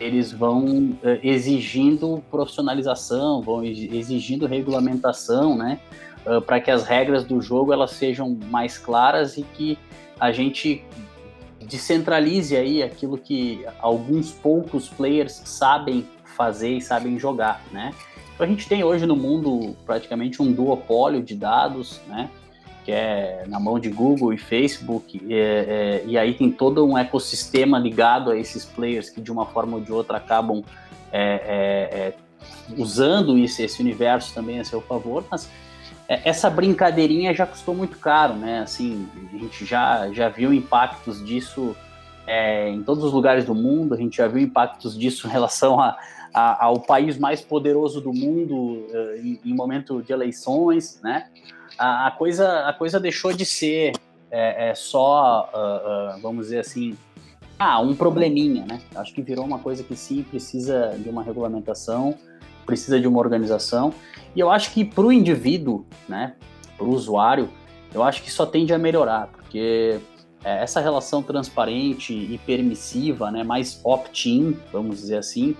[0.00, 5.78] eles vão uh, exigindo profissionalização, vão exigindo regulamentação, né,
[6.24, 9.78] eh, para que as regras do jogo elas sejam mais claras e que
[10.18, 10.84] a gente
[11.70, 16.06] descentralize aí aquilo que alguns poucos players sabem
[16.36, 17.94] fazer e sabem jogar, né?
[18.34, 22.28] Então a gente tem hoje no mundo praticamente um duopólio de dados, né?
[22.82, 26.96] que é na mão de Google e Facebook, é, é, e aí tem todo um
[26.96, 30.64] ecossistema ligado a esses players que de uma forma ou de outra acabam
[31.12, 32.14] é, é, é
[32.78, 35.48] usando esse, esse universo também a seu favor, mas
[36.24, 38.60] essa brincadeirinha já custou muito caro, né?
[38.60, 41.76] Assim, a gente já, já viu impactos disso
[42.68, 45.96] em todos os lugares do mundo, a gente já viu impactos disso em relação a,
[46.32, 51.26] a, ao país mais poderoso do mundo em, em momento de eleições, né?
[51.80, 53.92] a, a, coisa, a coisa deixou de ser
[54.30, 56.96] é, é só, uh, uh, vamos dizer assim,
[57.58, 58.80] ah, um probleminha, né?
[58.94, 62.14] Acho que virou uma coisa que sim precisa de uma regulamentação,
[62.70, 63.92] precisa de uma organização.
[64.34, 66.34] E eu acho que para o indivíduo, né,
[66.76, 67.48] para o usuário,
[67.92, 69.98] eu acho que só tende a melhorar, porque
[70.44, 75.56] é, essa relação transparente e permissiva, né, mais opt-in, vamos dizer assim,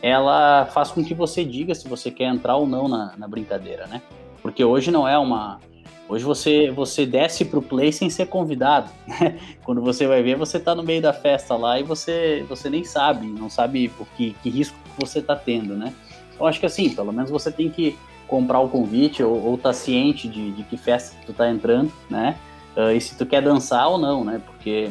[0.00, 3.86] ela faz com que você diga se você quer entrar ou não na, na brincadeira,
[3.86, 4.00] né?
[4.42, 5.60] Porque hoje não é uma.
[6.06, 8.90] Hoje você, você desce pro play sem ser convidado.
[9.06, 9.38] Né?
[9.64, 12.84] Quando você vai ver, você tá no meio da festa lá e você, você nem
[12.84, 15.94] sabe, não sabe o que, que risco você tá tendo, né?
[16.34, 19.72] Então acho que assim, pelo menos você tem que comprar o convite ou, ou tá
[19.72, 22.36] ciente de, de que festa tu tá entrando, né?
[22.76, 24.40] Uh, e se tu quer dançar ou não, né?
[24.44, 24.90] Porque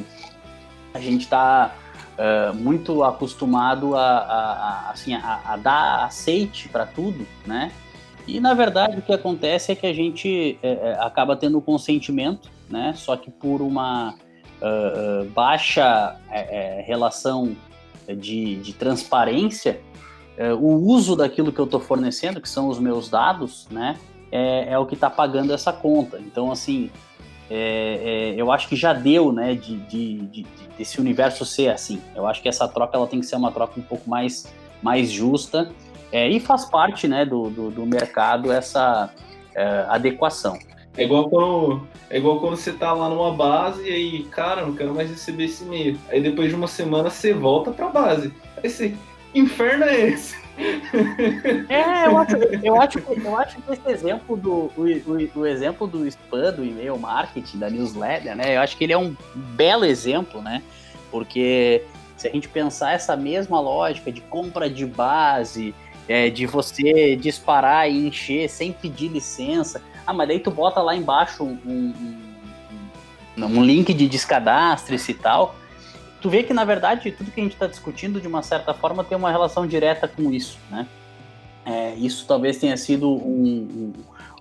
[0.94, 1.76] a gente tá
[2.14, 7.72] uh, muito acostumado a, a, a assim, a, a, dar aceite para tudo, né?
[8.26, 12.50] E na verdade o que acontece é que a gente é, é acaba tendo consentimento,
[12.70, 12.94] né?
[12.96, 17.56] Só que por uma uh, baixa é, relação
[18.08, 19.82] de, de transparência,
[20.60, 23.98] o uso daquilo que eu estou fornecendo, que são os meus dados, né?
[24.32, 26.20] É, é o que está pagando essa conta.
[26.20, 26.90] Então, assim,
[27.50, 32.02] é, é, eu acho que já deu, né, de, de, de, desse universo ser assim.
[32.16, 35.12] Eu acho que essa troca ela tem que ser uma troca um pouco mais, mais
[35.12, 35.72] justa
[36.12, 39.14] é, e faz parte, né, do, do, do mercado essa
[39.54, 40.58] é, adequação.
[40.96, 44.76] É igual, quando, é igual quando você tá lá numa base e aí, cara, não
[44.76, 46.00] quero mais receber esse e-mail.
[46.10, 48.32] Aí depois de uma semana você volta pra base.
[48.64, 48.96] Aí você,
[49.34, 50.44] inferno é esse?
[51.70, 56.06] É, eu acho, eu acho, eu acho que esse exemplo do o, o, exemplo do
[56.08, 58.56] spam, do e-mail marketing, da newsletter, né?
[58.56, 60.62] Eu acho que ele é um belo exemplo, né?
[61.10, 61.84] Porque
[62.16, 65.74] se a gente pensar essa mesma lógica de compra de base,
[66.08, 70.96] é, de você disparar e encher sem pedir licença, ah, mas daí tu bota lá
[70.96, 71.94] embaixo um, um,
[73.38, 75.56] um, um link de descadastre e tal
[76.24, 79.04] tu vê que, na verdade, tudo que a gente está discutindo, de uma certa forma,
[79.04, 80.88] tem uma relação direta com isso, né?
[81.66, 83.94] É, isso talvez tenha sido um,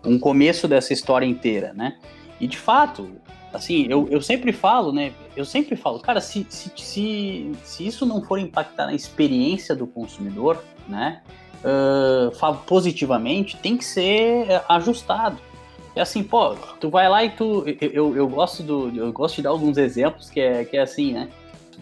[0.05, 1.97] um, um, começo dessa história inteira, né?
[2.41, 3.11] E, de fato,
[3.53, 5.13] assim, eu, eu sempre falo, né?
[5.37, 9.87] Eu sempre falo, cara, se, se, se, se isso não for impactar na experiência do
[9.87, 11.21] consumidor, né?
[11.65, 15.39] Uh, positivamente, tem que ser é, ajustado.
[15.97, 17.65] É assim, pô, tu vai lá e tu.
[17.67, 18.89] Eu, eu, eu, gosto do.
[18.97, 21.29] Eu gosto de dar alguns exemplos que é, que é assim, né?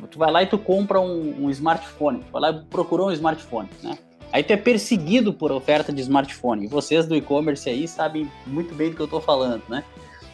[0.06, 3.12] Tu vai lá e tu compra um, um smartphone, tu vai lá e procurou um
[3.12, 3.98] smartphone, né?
[4.32, 6.64] Aí tu é perseguido por oferta de smartphone.
[6.64, 9.84] E vocês do e-commerce aí sabem muito bem do que eu tô falando, né?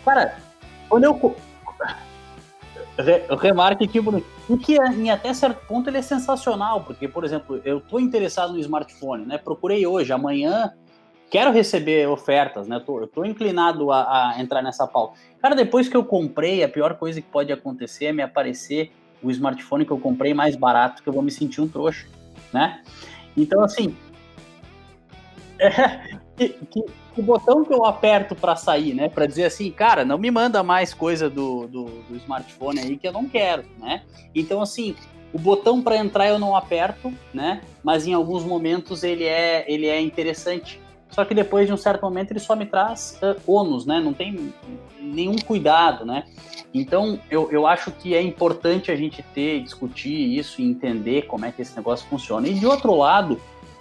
[0.05, 0.37] Cara,
[0.89, 1.37] quando eu.
[3.39, 7.79] Remarque que, o que em até certo ponto ele é sensacional, porque, por exemplo, eu
[7.79, 9.37] tô interessado no smartphone, né?
[9.37, 10.73] Procurei hoje, amanhã
[11.31, 12.77] quero receber ofertas, né?
[12.77, 15.19] Eu tô, eu tô inclinado a, a, entrar nessa pauta.
[15.41, 19.31] Cara, depois que eu comprei, a pior coisa que pode acontecer é me aparecer o
[19.31, 22.07] smartphone que eu comprei mais barato, que eu vou me sentir um trouxa,
[22.53, 22.83] né?
[23.37, 23.97] Então, assim,
[25.59, 25.71] é,
[26.37, 26.85] que, que,
[27.17, 29.09] o botão que eu aperto para sair, né?
[29.09, 33.09] Para dizer assim, cara, não me manda mais coisa do, do, do, smartphone aí que
[33.09, 34.03] eu não quero, né?
[34.35, 34.95] Então, assim,
[35.33, 37.63] o botão para entrar eu não aperto, né?
[37.83, 40.81] Mas em alguns momentos ele é, ele é interessante.
[41.17, 44.01] Só que depois de um certo momento ele só me traz uh, ônus, né?
[44.01, 44.53] Não tem
[45.01, 46.25] nenhum cuidado, né?
[46.75, 51.47] Então, eu, eu acho que é importante a gente ter, discutir isso e entender como
[51.47, 52.47] é que esse negócio funciona.
[52.47, 53.41] E de outro lado,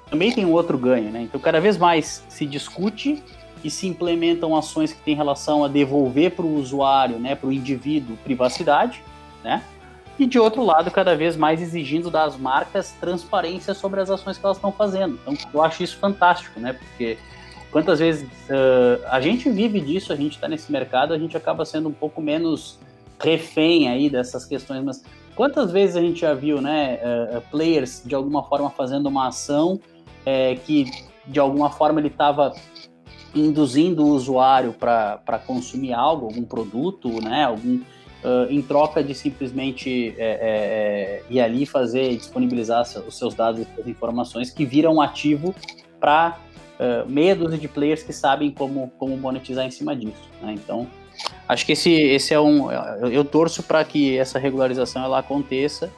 [0.09, 1.23] também tem um outro ganho, né?
[1.23, 3.21] Então, cada vez mais se discute
[3.61, 7.51] e se implementam ações que têm relação a devolver para o usuário, né, para o
[7.51, 9.03] indivíduo, privacidade,
[9.43, 9.61] né?
[10.17, 14.45] E de outro lado, cada vez mais exigindo das marcas transparência sobre as ações que
[14.45, 15.19] elas estão fazendo.
[15.21, 16.73] Então, eu acho isso fantástico, né?
[16.73, 17.17] Porque
[17.69, 21.65] quantas vezes uh, a gente vive disso, a gente está nesse mercado, a gente acaba
[21.65, 22.79] sendo um pouco menos
[23.19, 25.03] refém aí dessas questões, mas
[25.35, 29.79] quantas vezes a gente já viu, né, uh, players de alguma forma fazendo uma ação
[30.65, 30.89] que
[31.27, 32.51] de alguma forma ele estava
[33.35, 37.79] induzindo o usuário para consumir algo, algum produto, né, algum
[38.25, 43.75] uh, em troca de simplesmente é, é, ir ali fazer disponibilizar os seus dados e
[43.75, 45.53] suas informações que viram ativo
[45.99, 46.39] para
[46.79, 50.29] uh, meia dúzia de players que sabem como, como monetizar em cima disso.
[50.41, 50.53] Né?
[50.53, 50.87] Então,
[51.47, 52.71] acho que esse, esse é um.
[52.71, 55.91] Eu, eu torço para que essa regularização ela aconteça,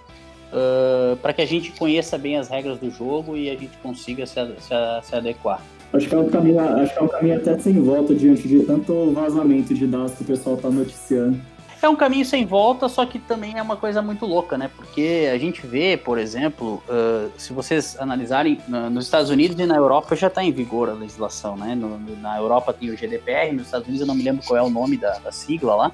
[0.52, 4.26] uh, para que a gente conheça bem as regras do jogo e a gente consiga
[4.26, 5.62] se, se, se adequar.
[5.94, 8.60] Acho que, é um caminho, acho que é um caminho até sem volta diante de
[8.66, 11.40] tanto vazamento de dados que o pessoal está noticiando.
[11.82, 14.70] É um caminho sem volta, só que também é uma coisa muito louca, né?
[14.76, 19.66] Porque a gente vê, por exemplo, uh, se vocês analisarem, uh, nos Estados Unidos e
[19.66, 21.76] na Europa já está em vigor a legislação, né?
[21.76, 24.62] No, na Europa tem o GDPR, nos Estados Unidos eu não me lembro qual é
[24.62, 25.92] o nome da, da sigla lá.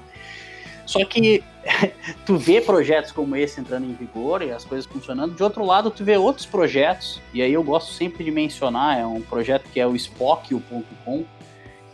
[0.86, 1.42] Só que
[2.24, 5.34] tu vê projetos como esse entrando em vigor e as coisas funcionando.
[5.34, 9.06] De outro lado, tu vê outros projetos, e aí eu gosto sempre de mencionar, é
[9.06, 11.24] um projeto que é o Spock.com.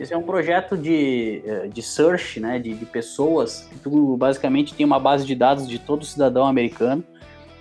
[0.01, 3.69] Esse é um projeto de, eh, de search, né, de, de pessoas.
[3.83, 7.05] Tu basicamente tem uma base de dados de todo cidadão americano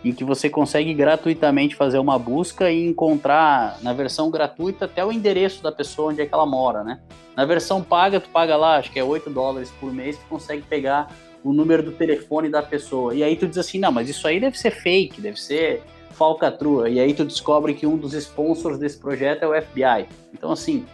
[0.06, 5.12] em que você consegue gratuitamente fazer uma busca e encontrar na versão gratuita até o
[5.12, 7.02] endereço da pessoa onde é que ela mora, né?
[7.36, 10.62] Na versão paga, tu paga lá, acho que é 8 dólares por mês, tu consegue
[10.62, 13.14] pegar o número do telefone da pessoa.
[13.14, 16.90] E aí tu diz assim, não, mas isso aí deve ser fake, deve ser falcatrua.
[16.90, 20.08] E aí tu descobre que um dos sponsors desse projeto é o FBI.
[20.34, 20.86] Então, assim,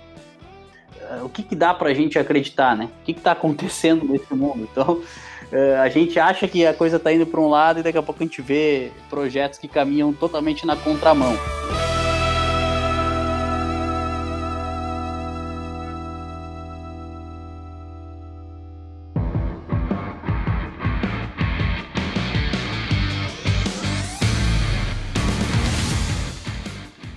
[1.23, 2.89] o que, que dá pra gente acreditar, né?
[3.01, 4.67] O que, que tá acontecendo nesse mundo?
[4.71, 5.01] Então,
[5.51, 8.01] Uh, a gente acha que a coisa está indo para um lado e daqui a
[8.01, 11.37] pouco a gente vê projetos que caminham totalmente na contramão.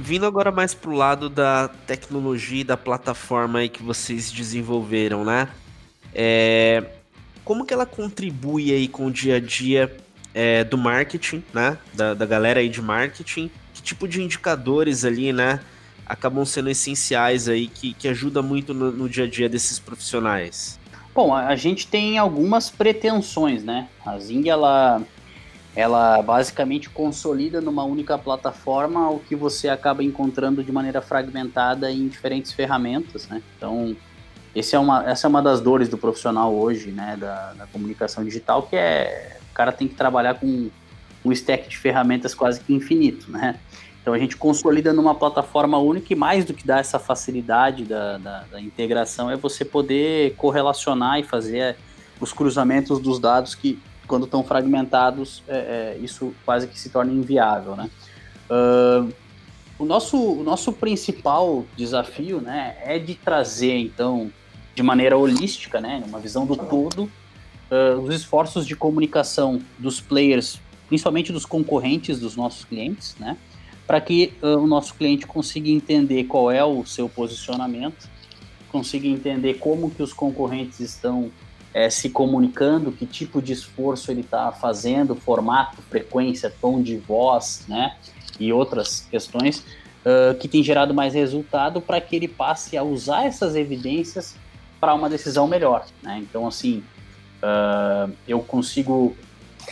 [0.09, 5.49] Vindo agora mais pro lado da tecnologia e da plataforma aí que vocês desenvolveram, né?
[6.15, 6.83] É,
[7.45, 9.95] como que ela contribui aí com o dia a dia
[10.33, 11.77] é, do marketing, né?
[11.93, 13.51] Da, da galera aí de marketing?
[13.75, 15.61] Que tipo de indicadores ali, né?
[16.07, 20.81] Acabam sendo essenciais aí, que, que ajuda muito no, no dia a dia desses profissionais?
[21.15, 23.91] Bom, a gente tem algumas pretensões, né?
[24.07, 25.03] A Zing, ela,
[25.79, 32.09] ela basicamente consolida numa única plataforma o que você acaba encontrando de maneira fragmentada em
[32.09, 33.41] diferentes ferramentas, né?
[33.57, 33.97] Então,
[34.57, 38.25] esse é uma, essa é uma das dores do profissional hoje, né, da, da comunicação
[38.25, 40.69] digital, que é o cara tem que trabalhar com
[41.25, 43.61] um stack de ferramentas quase que infinito, né?
[44.03, 48.19] Então a gente consolida numa plataforma única e mais do que dar essa facilidade da,
[48.19, 51.77] da, da integração é você poder correlacionar e fazer
[52.21, 57.13] os cruzamentos dos dados que, quando estão fragmentados, é, é, isso quase que se torna
[57.13, 57.89] inviável, né?
[58.51, 59.13] Uh,
[59.79, 64.33] o nosso, o nosso principal desafio né, é de trazer, então,
[64.75, 70.59] de maneira holística, né, uma visão do todo, uh, os esforços de comunicação dos players,
[70.89, 73.37] principalmente dos concorrentes dos nossos clientes, né,
[73.87, 78.09] para que uh, o nosso cliente consiga entender qual é o seu posicionamento,
[78.73, 81.31] consiga entender como que os concorrentes estão
[81.79, 87.65] é, se comunicando, que tipo de esforço ele está fazendo, formato, frequência, tom de voz,
[87.69, 87.97] né?
[88.41, 89.61] e outras questões
[90.05, 94.35] uh, que tem gerado mais resultado para que ele passe a usar essas evidências
[94.81, 95.87] para uma decisão melhor.
[96.03, 96.19] Né?
[96.21, 96.83] Então, assim,
[97.45, 99.17] uh, eu consigo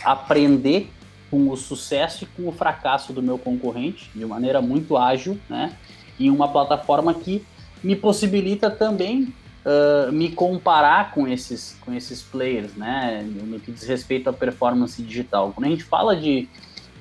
[0.05, 0.89] aprender
[1.29, 5.75] com o sucesso e com o fracasso do meu concorrente de maneira muito ágil, né?
[6.17, 7.45] Em uma plataforma que
[7.83, 9.33] me possibilita também
[9.67, 13.21] uh, me comparar com esses, com esses players, né?
[13.43, 15.51] No que diz respeito à performance digital.
[15.53, 16.49] Quando a gente fala de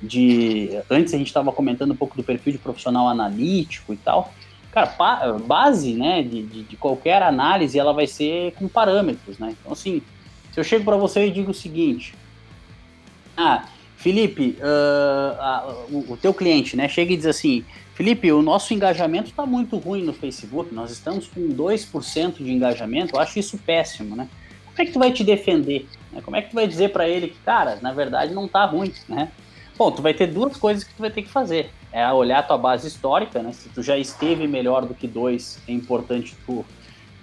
[0.03, 0.71] de.
[0.91, 4.33] Antes a gente estava comentando um pouco do perfil de profissional analítico e tal.
[4.73, 4.95] Cara,
[5.39, 9.55] base né, de, de, de, qualquer análise ela vai ser com parâmetros, né?
[9.59, 10.03] Então, assim,
[10.53, 12.15] se eu chego para você e digo o seguinte:
[13.37, 13.65] Ah,
[13.97, 17.65] Felipe, uh, uh, o, o, teu cliente, né, chega e diz assim:
[17.97, 23.17] Felipe, o nosso engajamento está muito ruim no Facebook, nós estamos com 2% de engajamento,
[23.17, 24.29] eu acho isso péssimo, né?
[24.67, 25.89] Como é que tu vai te defender?
[26.13, 26.21] Né?
[26.21, 28.93] Como é que tu vai dizer para ele que, cara, na verdade não está ruim,
[29.09, 29.33] né?
[29.79, 31.71] Bom, tu vai ter duas coisas que tu vai ter que fazer.
[31.91, 33.53] É olhar a tua base histórica, né?
[33.53, 36.67] Se tu já esteve melhor do que dois, é importante tu,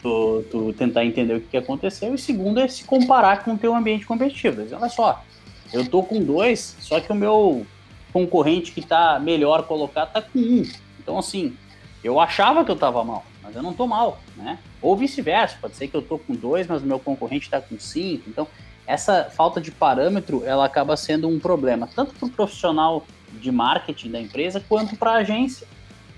[0.01, 2.15] tu, tu tentar entender o que, aconteceu.
[2.15, 4.63] E segundo é se comparar com o teu ambiente competitivo.
[4.75, 5.23] Olha só,
[5.71, 7.63] eu tô com dois, só que o meu
[8.13, 10.63] concorrente que tá melhor colocado tá com um.
[10.99, 11.57] Então, assim,
[12.03, 14.59] eu achava que eu tava mal, mas eu não tô mal, né?
[14.81, 17.77] Ou vice-versa, pode ser que eu tô com dois, mas o meu concorrente tá com
[17.79, 18.29] cinco.
[18.29, 18.47] Então,
[18.85, 24.11] essa falta de parâmetro ela acaba sendo um problema tanto para o profissional de marketing
[24.11, 25.65] da empresa quanto para a agência,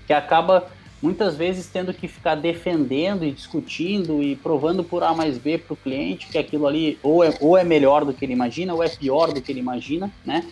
[0.06, 0.68] que acaba
[1.00, 5.74] muitas vezes tendo que ficar defendendo e discutindo e provando por A mais B para
[5.74, 8.82] o cliente que aquilo ali ou é, ou é melhor do que ele imagina ou
[8.82, 10.44] é pior do que ele imagina, né?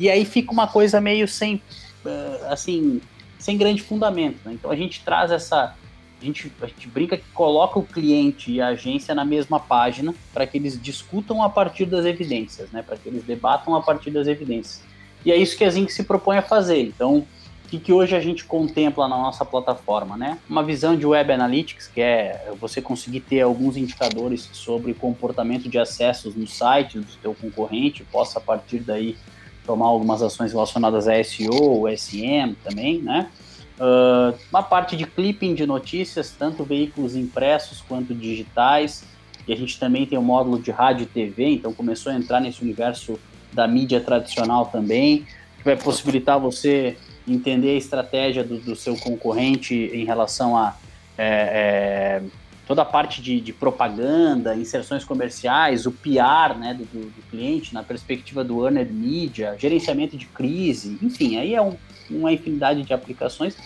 [0.00, 1.62] E aí fica uma coisa meio sem,
[2.06, 3.00] eh, assim,
[3.38, 4.38] sem grande fundamento.
[4.44, 4.54] Né?
[4.54, 5.76] Então a gente traz essa
[6.20, 10.14] a gente, a gente brinca que coloca o cliente e a agência na mesma página
[10.34, 12.82] para que eles discutam a partir das evidências, né?
[12.82, 14.82] Para que eles debatam a partir das evidências.
[15.24, 16.82] E é isso que a Zinc se propõe a fazer.
[16.82, 17.26] Então,
[17.64, 20.38] o que, que hoje a gente contempla na nossa plataforma, né?
[20.46, 25.78] Uma visão de Web Analytics, que é você conseguir ter alguns indicadores sobre comportamento de
[25.78, 29.16] acessos no site do seu concorrente, possa a partir daí
[29.70, 33.30] tomar algumas ações relacionadas a SEO, SM também, né?
[33.78, 39.04] Uh, uma parte de clipping de notícias, tanto veículos impressos quanto digitais,
[39.46, 42.16] e a gente também tem o um módulo de rádio e TV, então começou a
[42.16, 43.16] entrar nesse universo
[43.52, 45.24] da mídia tradicional também,
[45.58, 46.96] que vai possibilitar você
[47.28, 50.74] entender a estratégia do, do seu concorrente em relação a
[51.16, 52.22] é, é,
[52.70, 57.82] toda a parte de, de, propaganda, inserções comerciais, o PR né, do, do, cliente na
[57.82, 61.74] perspectiva do earned media, gerenciamento de crise, enfim, aí é um,
[62.08, 63.56] uma infinidade de aplicações.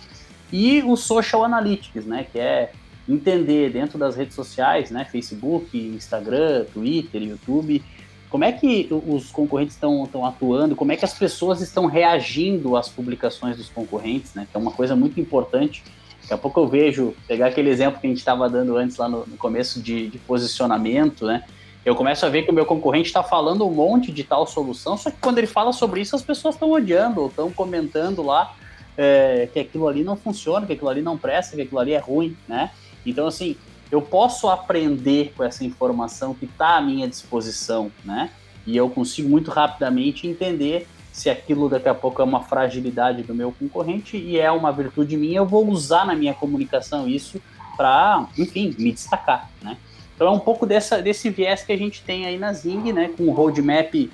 [0.50, 2.72] E o social analytics, né, que é
[3.06, 7.84] entender dentro das redes sociais, né, Facebook, Instagram, Twitter, YouTube,
[8.30, 12.88] como é que os concorrentes estão atuando, como é que as pessoas estão reagindo às
[12.88, 15.84] publicações dos concorrentes, né, que é uma coisa muito importante.
[16.24, 19.08] Daqui a pouco eu vejo, pegar aquele exemplo que a gente estava dando antes lá
[19.08, 21.44] no, no começo de, de, posicionamento, né,
[21.84, 24.96] eu começo a ver que o meu concorrente está falando um monte de tal solução,
[24.96, 28.54] só que quando ele fala sobre isso, as pessoas estão odiando ou estão comentando lá
[28.96, 31.98] é, que aquilo ali não funciona, que aquilo ali não presta, que aquilo ali é
[31.98, 32.70] ruim, né?
[33.04, 33.54] Então, assim,
[33.90, 38.30] eu posso aprender com essa informação que está à minha disposição, né?
[38.66, 43.32] E eu consigo muito rapidamente entender se aquilo daqui a pouco é uma fragilidade do
[43.32, 47.40] meu concorrente e é uma virtude minha, eu vou usar na minha comunicação isso
[47.76, 49.76] para, enfim, me destacar, né?
[50.16, 53.12] Então é um pouco dessa, desse viés que a gente tem aí na Zing, né?
[53.16, 54.10] Com o roadmap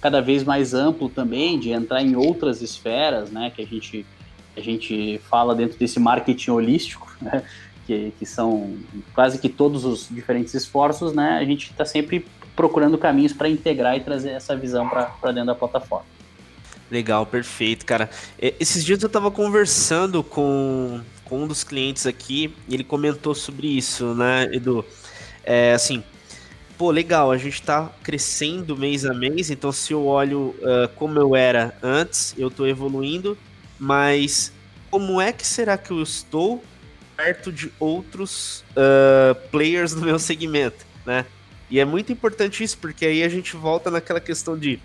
[0.00, 3.50] cada vez mais amplo também, de entrar em outras esferas, né?
[3.50, 4.06] Que a gente,
[4.56, 7.42] a gente fala dentro desse marketing holístico, né?
[7.84, 8.76] que, que são
[9.12, 11.36] quase que todos os diferentes esforços, né?
[11.36, 12.24] A gente está sempre
[12.54, 16.14] procurando caminhos para integrar e trazer essa visão para dentro da plataforma.
[16.90, 18.10] Legal, perfeito, cara.
[18.38, 23.66] Esses dias eu estava conversando com, com um dos clientes aqui e ele comentou sobre
[23.66, 24.84] isso, né, Edu?
[25.42, 26.02] É, assim,
[26.76, 31.18] pô, legal, a gente está crescendo mês a mês, então se eu olho uh, como
[31.18, 33.36] eu era antes, eu estou evoluindo,
[33.78, 34.52] mas
[34.90, 36.62] como é que será que eu estou
[37.16, 41.24] perto de outros uh, players do meu segmento, né?
[41.70, 44.78] E é muito importante isso, porque aí a gente volta naquela questão de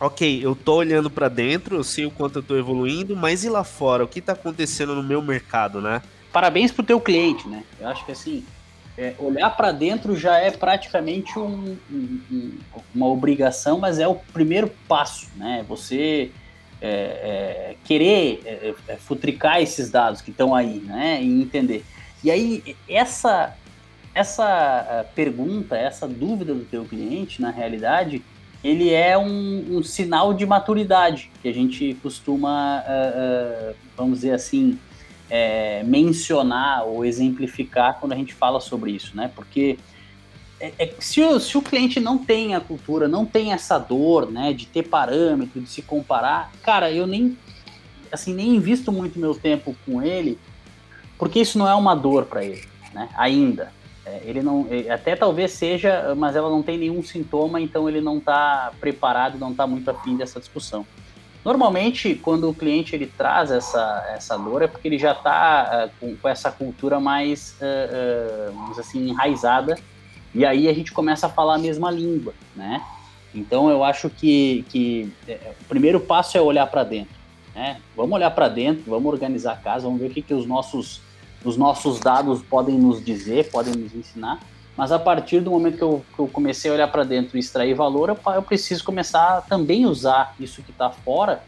[0.00, 3.48] ok, eu tô olhando para dentro, eu sei o quanto eu tô evoluindo, mas e
[3.48, 6.02] lá fora, o que tá acontecendo no meu mercado, né?
[6.32, 7.62] Parabéns pro teu cliente, né?
[7.80, 8.44] Eu acho que assim,
[8.96, 12.58] é, olhar para dentro já é praticamente um, um,
[12.94, 15.64] uma obrigação, mas é o primeiro passo, né?
[15.68, 16.30] Você
[16.80, 21.22] é, é, querer é, é, futricar esses dados que estão aí, né?
[21.22, 21.84] E entender.
[22.22, 23.56] E aí, essa,
[24.14, 28.22] essa é, pergunta, essa dúvida do teu cliente, na realidade,
[28.64, 34.32] ele é um, um sinal de maturidade que a gente costuma, uh, uh, vamos dizer
[34.32, 34.78] assim,
[35.28, 39.30] é, mencionar ou exemplificar quando a gente fala sobre isso, né?
[39.36, 39.78] Porque
[40.58, 44.30] é, é, se, o, se o cliente não tem a cultura, não tem essa dor,
[44.30, 47.36] né, de ter parâmetro, de se comparar, cara, eu nem,
[48.10, 50.38] assim, nem invisto muito meu tempo com ele,
[51.18, 53.72] porque isso não é uma dor para ele, né, ainda.
[54.06, 58.00] É, ele não, é, até talvez seja, mas ela não tem nenhum sintoma, então ele
[58.00, 60.86] não está preparado, não está muito afim dessa discussão.
[61.44, 65.90] Normalmente, quando o cliente ele traz essa, essa dor, é porque ele já está uh,
[66.00, 69.76] com, com, essa cultura mais, uh, uh, vamos assim, enraizada
[70.34, 72.82] e aí a gente começa a falar a mesma língua, né?
[73.32, 77.14] Então eu acho que, que é, o primeiro passo é olhar para dentro,
[77.54, 77.80] né?
[77.96, 81.00] Vamos olhar para dentro, vamos organizar a casa, vamos ver o que, que os nossos
[81.44, 84.40] os nossos dados podem nos dizer, podem nos ensinar.
[84.76, 87.40] Mas a partir do momento que eu, que eu comecei a olhar para dentro e
[87.40, 91.42] extrair valor, eu, eu preciso começar a também usar isso que está fora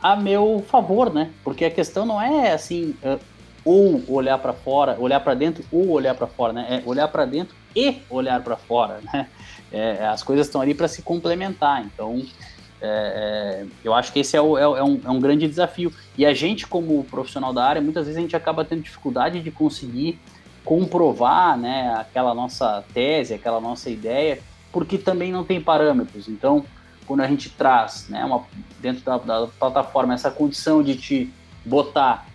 [0.00, 1.30] a meu favor, né?
[1.44, 3.20] Porque a questão não é assim, uh,
[3.64, 6.66] ou olhar para fora, olhar para dentro ou olhar para fora, né?
[6.68, 9.28] É olhar para dentro e olhar para fora, né?
[9.72, 11.84] É, as coisas estão ali para se complementar.
[11.84, 12.22] Então,
[12.80, 15.92] é, é, eu acho que esse é, o, é, é, um, é, um, grande desafio.
[16.16, 19.50] E a gente, como profissional da área, muitas vezes a gente acaba tendo dificuldade de
[19.50, 20.18] conseguir
[20.64, 24.40] comprovar né, aquela nossa tese, aquela nossa ideia,
[24.72, 26.28] porque também não tem parâmetros.
[26.28, 26.64] Então,
[27.06, 28.44] quando a gente traz né, uma,
[28.80, 31.32] dentro da, da plataforma essa condição de te
[31.64, 32.26] botar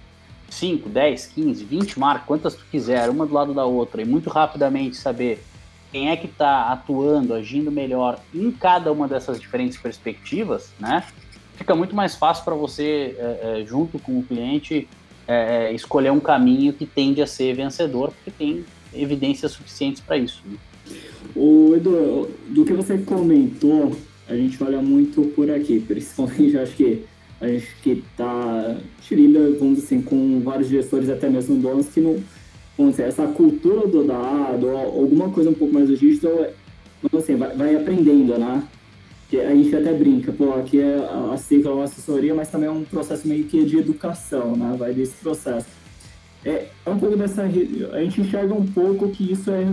[0.49, 4.29] 5, 10, 15, 20 marcas, quantas tu quiser, uma do lado da outra, e muito
[4.29, 5.43] rapidamente saber
[5.91, 11.03] quem é que está atuando, agindo melhor em cada uma dessas diferentes perspectivas, né?
[11.55, 14.87] Fica muito mais fácil para você, é, é, junto com o cliente,
[15.27, 20.17] é, é, escolher um caminho que tende a ser vencedor, porque tem evidências suficientes para
[20.17, 20.41] isso.
[20.45, 20.57] Né?
[21.35, 23.95] O Edu, do que você comentou,
[24.27, 27.05] a gente olha muito por aqui, principalmente acho que
[27.39, 28.77] a gente que tá
[29.09, 32.21] lida, vamos dizer assim, com vários gestores, até mesmo donos, que não,
[32.81, 36.53] vamos dizer, essa cultura do dado, alguma coisa um pouco mais logística,
[37.01, 38.63] vamos assim, vai, vai aprendendo, né?
[39.29, 40.97] Que a gente até brinca, pô, aqui é
[41.31, 44.75] a ciclo, uma assessoria, mas também é um processo meio que de educação, né?
[44.77, 45.67] Vai desse processo.
[46.43, 47.43] É, é um pouco dessa.
[47.43, 49.65] A gente enxerga um pouco que isso é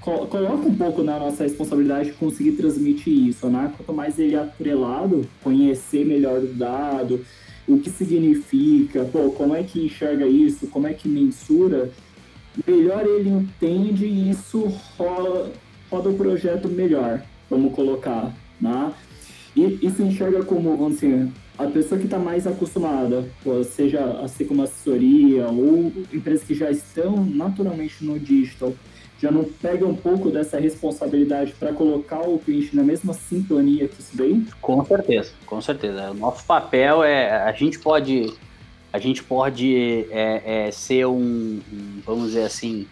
[0.00, 3.72] coloca um pouco na nossa responsabilidade de conseguir transmitir isso, né?
[3.76, 7.24] Quanto mais ele é atrelado, conhecer melhor o dado,
[7.68, 11.90] o que significa, pô, como é que enxerga isso, como é que mensura,
[12.66, 15.52] melhor ele entende e isso roda,
[15.90, 18.92] roda o projeto melhor, vamos colocar, né?
[19.54, 20.98] E isso enxerga como, vamos
[21.58, 23.24] a pessoa que está mais acostumada,
[23.64, 28.72] seja assim como assessoria ou empresas que já estão naturalmente no digital,
[29.20, 34.00] já não pega um pouco dessa responsabilidade para colocar o cliente na mesma sintonia que
[34.00, 34.46] isso vem?
[34.60, 36.10] Com certeza, com certeza.
[36.10, 38.32] O nosso papel é, a gente pode,
[38.92, 41.60] a gente pode é, é, ser um,
[42.04, 42.86] vamos dizer assim,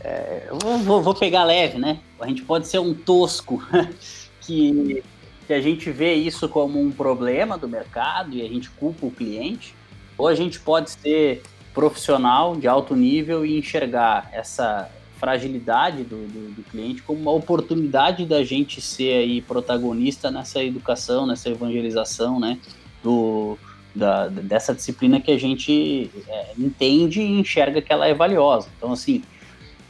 [0.00, 0.48] é,
[0.84, 2.00] vou, vou, pegar leve, né?
[2.20, 3.62] A gente pode ser um tosco
[4.40, 5.02] que
[5.46, 9.10] que a gente vê isso como um problema do mercado e a gente culpa o
[9.10, 9.74] cliente,
[10.16, 11.42] ou a gente pode ser
[11.74, 18.26] profissional de alto nível e enxergar essa fragilidade do, do, do, cliente como uma oportunidade
[18.26, 22.58] da gente ser aí protagonista nessa educação, nessa evangelização, né,
[23.02, 23.56] do,
[23.94, 28.68] da, dessa disciplina que a gente é, entende e enxerga que ela é valiosa.
[28.76, 29.22] Então, assim,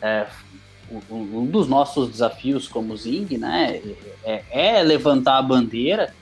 [0.01, 0.27] é,
[1.11, 3.81] um dos nossos desafios como Zing, né,
[4.25, 6.13] é, é, levantar a bandeira,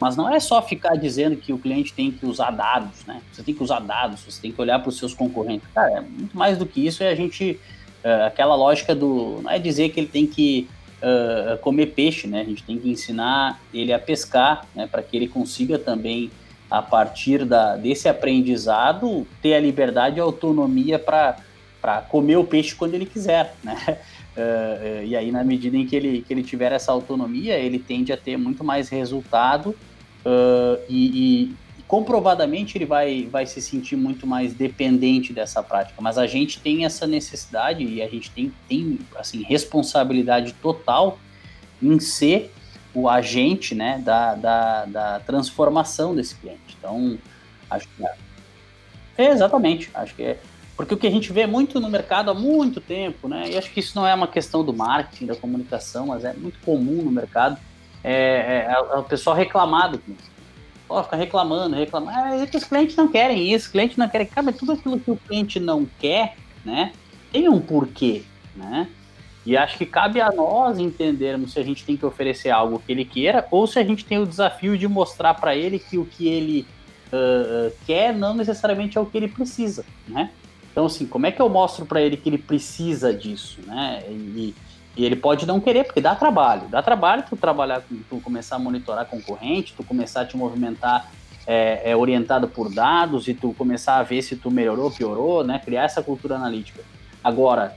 [0.00, 3.20] mas não é só ficar dizendo que o cliente tem que usar dados, né?
[3.32, 5.66] Você tem que usar dados, você tem que olhar para os seus concorrentes.
[5.74, 7.58] Cara, é muito mais do que isso, é a gente
[8.04, 10.68] é, aquela lógica do não é dizer que ele tem que
[11.02, 12.42] uh, comer peixe, né?
[12.42, 14.86] A gente tem que ensinar ele a pescar, né?
[14.86, 16.30] Para que ele consiga também
[16.70, 22.74] a partir da, desse aprendizado ter a liberdade e a autonomia para comer o peixe
[22.74, 23.98] quando ele quiser, né?
[24.36, 28.12] Uh, e aí, na medida em que ele, que ele tiver essa autonomia, ele tende
[28.12, 31.54] a ter muito mais resultado uh, e, e,
[31.86, 36.02] comprovadamente ele vai, vai se sentir muito mais dependente dessa prática.
[36.02, 41.18] Mas a gente tem essa necessidade e a gente tem, tem assim, responsabilidade total
[41.82, 42.52] em ser
[42.94, 46.76] o agente né, da, da, da transformação desse cliente.
[46.78, 47.18] Então,
[47.70, 48.04] acho que
[49.16, 50.38] é, exatamente, acho que é
[50.78, 53.50] porque o que a gente vê muito no mercado há muito tempo, né?
[53.50, 56.60] E acho que isso não é uma questão do marketing, da comunicação, mas é muito
[56.60, 57.58] comum no mercado,
[58.04, 60.22] é, é, é o pessoal reclamar do cliente.
[60.88, 62.16] Ó, fica reclamando, reclamando.
[62.16, 64.28] Ah, é que os clientes não querem isso, os clientes não querem.
[64.28, 66.92] Cara, mas tudo aquilo que o cliente não quer, né?
[67.32, 68.22] Tem um porquê,
[68.54, 68.88] né?
[69.48, 72.92] E acho que cabe a nós entendermos se a gente tem que oferecer algo que
[72.92, 76.04] ele queira ou se a gente tem o desafio de mostrar para ele que o
[76.04, 76.66] que ele
[77.06, 80.32] uh, quer não necessariamente é o que ele precisa, né?
[80.70, 84.02] Então, assim, como é que eu mostro para ele que ele precisa disso, né?
[84.10, 84.54] E,
[84.94, 86.68] e, ele pode não querer, porque dá trabalho.
[86.68, 91.10] Dá trabalho tu trabalhar, tu começar a monitorar concorrente, tu começar a te movimentar
[91.46, 95.58] é, é, orientado por dados e tu começar a ver se tu melhorou, piorou, né?
[95.58, 96.82] Criar essa cultura analítica.
[97.24, 97.74] Agora,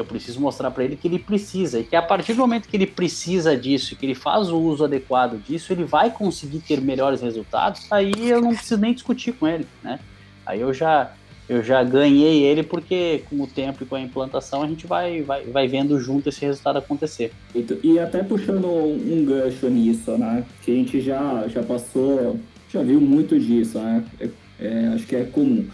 [0.00, 2.76] eu preciso mostrar para ele que ele precisa e que a partir do momento que
[2.76, 7.20] ele precisa disso, que ele faz o uso adequado disso, ele vai conseguir ter melhores
[7.20, 7.90] resultados.
[7.90, 10.00] Aí eu não preciso nem discutir com ele, né?
[10.46, 11.12] Aí eu já
[11.48, 15.20] eu já ganhei ele porque com o tempo e com a implantação a gente vai,
[15.20, 17.32] vai, vai vendo junto esse resultado acontecer.
[17.52, 20.44] E, e até puxando um gancho nisso, né?
[20.62, 22.38] Que a gente já, já passou,
[22.72, 24.04] já viu muito disso, né?
[24.20, 24.28] É,
[24.60, 25.66] é, acho que é comum.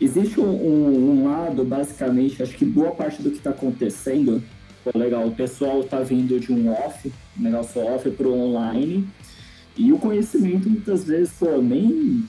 [0.00, 4.42] Existe um, um, um, lado, basicamente, acho que boa parte do que está acontecendo,
[4.82, 9.06] pô, legal, o pessoal está vindo de um off, um negócio off para o online,
[9.76, 12.24] e o conhecimento muitas vezes, pô, nem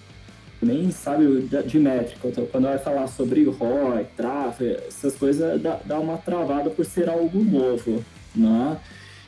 [0.61, 2.27] nem sabe de métrica.
[2.27, 7.09] Então, quando vai falar sobre ROI, tráfego, essas coisas dá, dá uma travada por ser
[7.09, 8.05] algo novo,
[8.35, 8.77] né?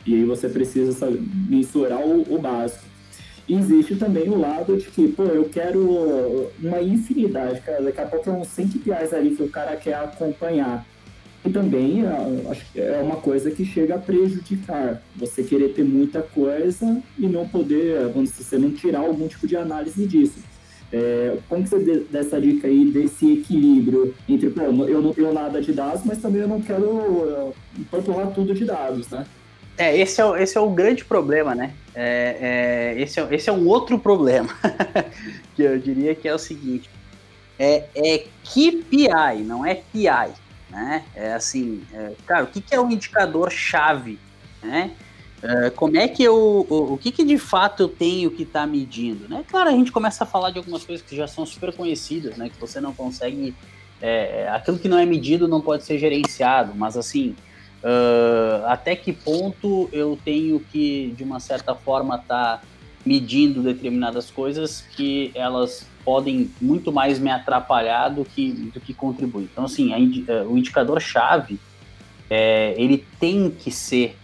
[0.05, 2.92] E aí você precisa sabe, o, o básico.
[3.47, 8.29] Existe também o lado de que, pô, eu quero uma infinidade, cara, daqui a pouco
[8.29, 10.85] é uns 100 KPIs ali que o cara quer acompanhar.
[11.45, 12.03] E também
[12.49, 15.01] acho que é uma coisa que chega a prejudicar.
[15.17, 19.45] Você querer ter muita coisa e não poder, vamos dizer, você não tirar algum tipo
[19.45, 20.39] de análise disso.
[20.89, 25.33] É, como que você dá essa dica aí desse equilíbrio entre, pô, eu não tenho
[25.33, 29.25] nada de dados, mas também eu não quero uh, empanturrar tudo de dados, né?
[29.77, 31.73] É, esse é, o, esse é o grande problema, né?
[31.95, 34.49] É, é, esse, é, esse é um outro problema,
[35.55, 36.89] que eu diria que é o seguinte,
[37.57, 40.33] é, é KPI, não é PI,
[40.69, 41.03] né?
[41.15, 44.19] É assim, é, cara, o que, que é o um indicador-chave,
[44.61, 44.91] né?
[45.43, 46.65] É, como é que eu.
[46.69, 49.27] O, o, que, que de fato eu tenho que estar tá medindo?
[49.27, 49.43] Né?
[49.49, 52.49] Claro, a gente começa a falar de algumas coisas que já são super conhecidas, né?
[52.49, 53.53] Que você não consegue.
[54.01, 57.35] É, aquilo que não é medido não pode ser gerenciado, mas assim.
[57.83, 62.63] Uh, até que ponto eu tenho que, de uma certa forma, estar tá
[63.05, 69.49] medindo determinadas coisas que elas podem muito mais me atrapalhar do que, do que contribuir.
[69.51, 69.97] Então, assim, a,
[70.45, 71.59] o indicador-chave
[72.29, 74.17] é, ele tem que ser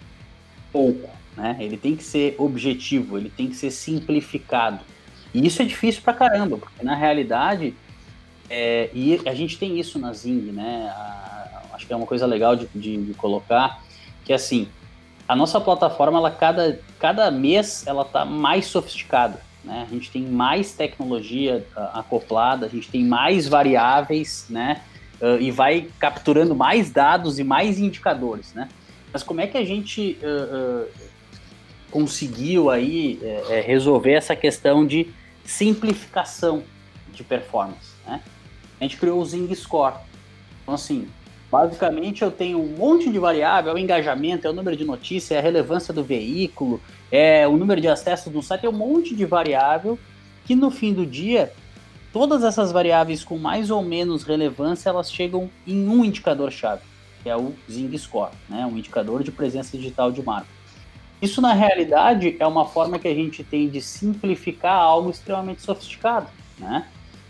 [0.71, 1.57] pouco, né?
[1.59, 4.79] Ele tem que ser objetivo, ele tem que ser simplificado.
[5.33, 7.73] E isso é difícil pra caramba, porque na realidade,
[8.49, 10.87] é, e a gente tem isso na Zing, né?
[10.95, 11.38] A,
[11.79, 13.81] acho que é uma coisa legal de, de, de, colocar,
[14.25, 14.67] que assim,
[15.25, 19.85] a nossa plataforma, ela cada, cada mês, ela tá mais sofisticada, né?
[19.87, 24.81] A gente tem mais tecnologia acoplada, a gente tem mais variáveis, né?
[25.21, 28.67] Uh, e vai capturando mais dados e mais indicadores, né?
[29.11, 30.89] Mas como é que a gente uh, uh,
[31.91, 35.09] conseguiu aí é, é, resolver essa questão de
[35.45, 36.63] simplificação
[37.13, 38.21] de performance, né?
[38.79, 39.95] A gente criou o Zing Score.
[40.61, 41.07] Então, assim,
[41.51, 45.31] basicamente eu tenho um monte de variável, é o engajamento, é o número de notícias,
[45.31, 46.81] é a relevância do veículo,
[47.11, 49.97] é o número de acessos do site, é um monte de variável
[50.45, 51.51] que no fim do dia
[52.11, 56.81] Todas essas variáveis com mais ou menos relevância, elas chegam em um indicador-chave,
[57.21, 58.65] que é o Zing Score, né?
[58.65, 60.47] um indicador de presença digital de marca.
[61.21, 66.27] Isso, na realidade, é uma forma que a gente tem de simplificar algo extremamente sofisticado.
[66.57, 66.87] Né?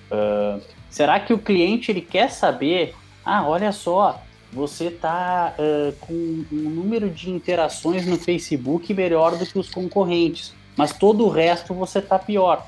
[0.09, 2.95] Uh, será que o cliente ele quer saber,
[3.37, 4.21] ah, olha só,
[4.51, 10.53] você está uh, com um número de interações no Facebook melhor do que os concorrentes,
[10.75, 12.65] mas todo o resto você está pior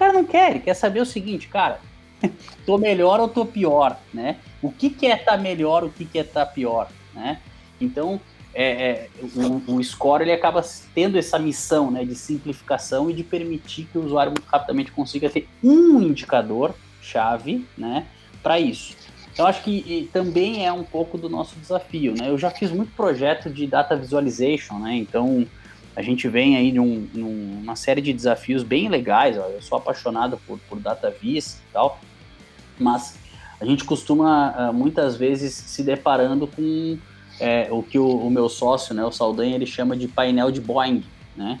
[0.00, 1.78] cara não quer, ele quer saber o seguinte, cara,
[2.64, 4.38] tô melhor ou tô pior, né?
[4.62, 7.38] O que, que é tá melhor, o que, que é tá pior, né?
[7.78, 8.18] Então,
[8.54, 13.22] é, é, o, o, score ele acaba tendo essa missão né, de simplificação e de
[13.22, 18.06] permitir que o usuário muito rapidamente consiga ter um indicador chave né,
[18.42, 18.96] para isso.
[19.32, 22.14] Então, acho que também é um pouco do nosso desafio.
[22.18, 22.28] Né?
[22.28, 24.94] Eu já fiz muito projeto de data visualization, né?
[24.96, 25.46] então
[25.94, 27.08] a gente vem aí de um,
[27.62, 29.36] uma série de desafios bem legais.
[29.38, 29.46] Ó.
[29.46, 32.00] Eu sou apaixonado por, por DataVis e tal,
[32.78, 33.18] mas
[33.60, 36.98] a gente costuma ah, muitas vezes se deparando com
[37.38, 40.60] é, o que o, o, meu sócio, né, o Saldanha, ele chama de painel de
[40.60, 41.04] Boeing,
[41.36, 41.58] né?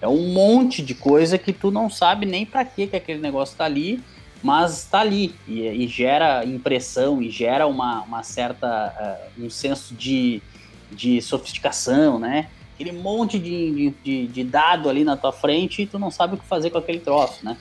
[0.00, 3.52] É um monte de coisa que tu não sabe nem para que que aquele negócio
[3.52, 4.02] está ali,
[4.42, 9.94] mas está ali e, e, gera impressão e gera uma, uma certa uh, um senso
[9.94, 10.42] de,
[10.90, 12.48] de sofisticação, né?
[12.80, 16.38] aquele monte de, de, de, dado ali na tua frente e tu não sabe o
[16.38, 17.58] que fazer com aquele troço, né?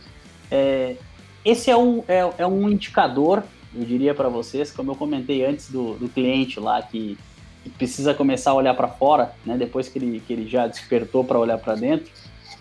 [0.49, 0.95] É,
[1.43, 3.43] esse é um, é, é, um indicador,
[3.75, 7.17] eu diria para vocês, como eu comentei antes do, do cliente lá que,
[7.63, 9.57] que precisa começar a olhar para fora, né?
[9.57, 12.09] Depois que ele, que ele já despertou para olhar para dentro.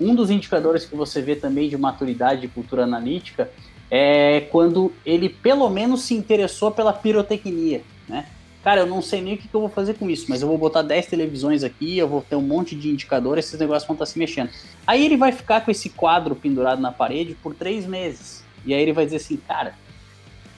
[0.01, 3.51] Um dos indicadores que você vê também de maturidade de cultura analítica
[3.91, 8.27] é quando ele pelo menos se interessou pela pirotecnia, né?
[8.63, 10.49] cara, eu não sei nem o que, que, eu vou fazer com isso, mas eu
[10.49, 13.95] vou botar 10 televisões aqui, eu vou ter um monte de indicadores, esses negócios vão
[13.95, 14.51] estar tá se mexendo.
[14.87, 18.45] Aí ele vai ficar com esse quadro pendurado na parede por três meses.
[18.67, 19.75] E aí ele vai dizer assim, cara,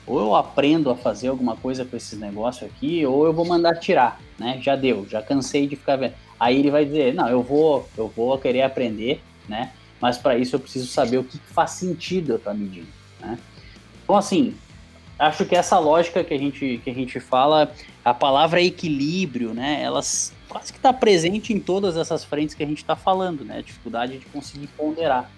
[0.05, 3.75] ou eu aprendo a fazer alguma coisa com esses negócios aqui, ou eu vou mandar
[3.75, 4.59] tirar, né?
[4.61, 6.13] Já deu, já cansei de ficar vendo.
[6.37, 9.71] Aí ele vai dizer, não, eu vou, eu vou querer aprender, né?
[10.01, 12.87] Mas para isso eu preciso saber o que faz sentido eu estar medindo,
[13.21, 13.37] né?
[14.03, 14.53] Então assim,
[15.17, 17.71] acho que essa lógica que a gente, que a gente fala,
[18.03, 19.81] a palavra equilíbrio, né?
[19.81, 23.59] Elas quase que está presente em todas essas frentes que a gente está falando, né?
[23.59, 25.31] A dificuldade de conseguir ponderar.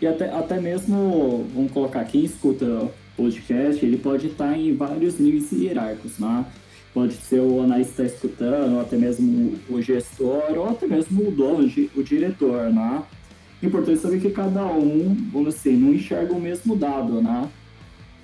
[0.00, 4.74] E até, até mesmo, vamos colocar quem escuta o podcast, ele pode estar tá em
[4.74, 6.44] vários níveis hierárquicos, né?
[6.94, 11.70] Pode ser o analista escutando, ou até mesmo o gestor, ou até mesmo o dono,
[11.94, 13.02] o diretor, né?
[13.62, 17.48] Importante saber que cada um, vamos assim, não enxerga o mesmo dado, né?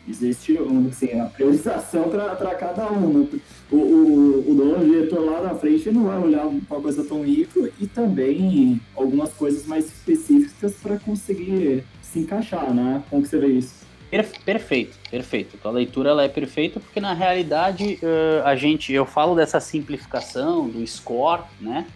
[0.08, 0.58] existe
[0.90, 3.20] assim, a priorização para cada um.
[3.20, 3.28] Né?
[3.70, 7.70] O, o, o dono, diretor lá na frente não vai olhar uma coisa tão rica
[7.80, 13.02] e também algumas coisas mais específicas para conseguir se encaixar, né?
[13.08, 13.82] Como que você vê isso?
[14.44, 15.56] Perfeito, perfeito.
[15.66, 17.98] A leitura ela é perfeita porque na realidade
[18.44, 21.86] a gente, eu falo dessa simplificação do score, né?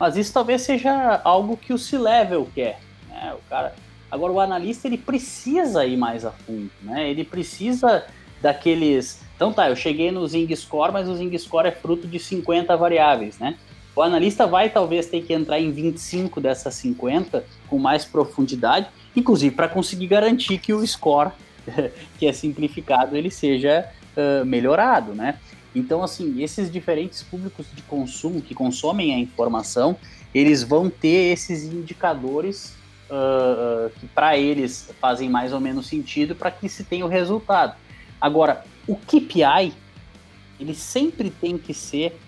[0.00, 3.34] Mas isso talvez seja algo que o C-level quer, né?
[3.34, 3.74] O cara,
[4.10, 7.08] Agora, o analista ele precisa ir mais a fundo, né?
[7.08, 8.04] Ele precisa
[8.42, 9.20] daqueles.
[9.36, 12.76] Então tá, eu cheguei no Zing Score, mas o Zing Score é fruto de 50
[12.76, 13.56] variáveis, né?
[13.94, 19.54] O analista vai talvez ter que entrar em 25 dessas 50 com mais profundidade, inclusive
[19.54, 21.30] para conseguir garantir que o score,
[22.18, 25.38] que é simplificado, ele seja uh, melhorado, né?
[25.74, 29.96] Então, assim, esses diferentes públicos de consumo que consomem a informação,
[30.34, 32.74] eles vão ter esses indicadores
[33.10, 37.74] uh, que para eles fazem mais ou menos sentido para que se tenha o resultado.
[38.20, 39.72] Agora, o KPI,
[40.58, 42.18] ele sempre tem que ser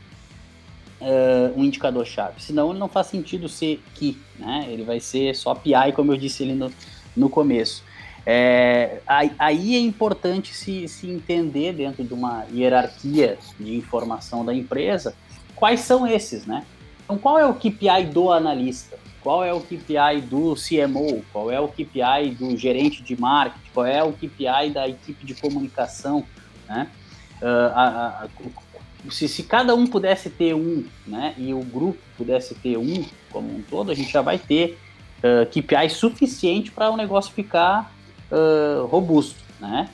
[1.01, 4.67] uh, um indicador-chave, senão ele não faz sentido ser KI, né?
[4.69, 6.73] Ele vai ser só PI, como eu disse ali no,
[7.17, 7.83] no começo.
[8.25, 15.15] É, aí é importante se, se entender dentro de uma hierarquia de informação da empresa
[15.63, 16.67] quais são esses, né?
[17.05, 18.99] Então, qual é o KPI do analista?
[19.21, 21.25] Qual é o KPI do CMO?
[21.33, 23.71] Qual é o KPI do gerente de marketing?
[23.73, 26.25] Qual é o KPI da equipe de comunicação?
[26.69, 26.89] Né?
[27.41, 27.87] Uh, a,
[28.25, 28.29] a,
[29.09, 33.55] se, se, cada um pudesse ter um, né, e o grupo pudesse ter um como
[33.55, 34.79] um todo, a gente já vai ter
[35.19, 37.93] uh, KPI suficiente para o negócio ficar
[38.33, 39.89] uh, robusto, né?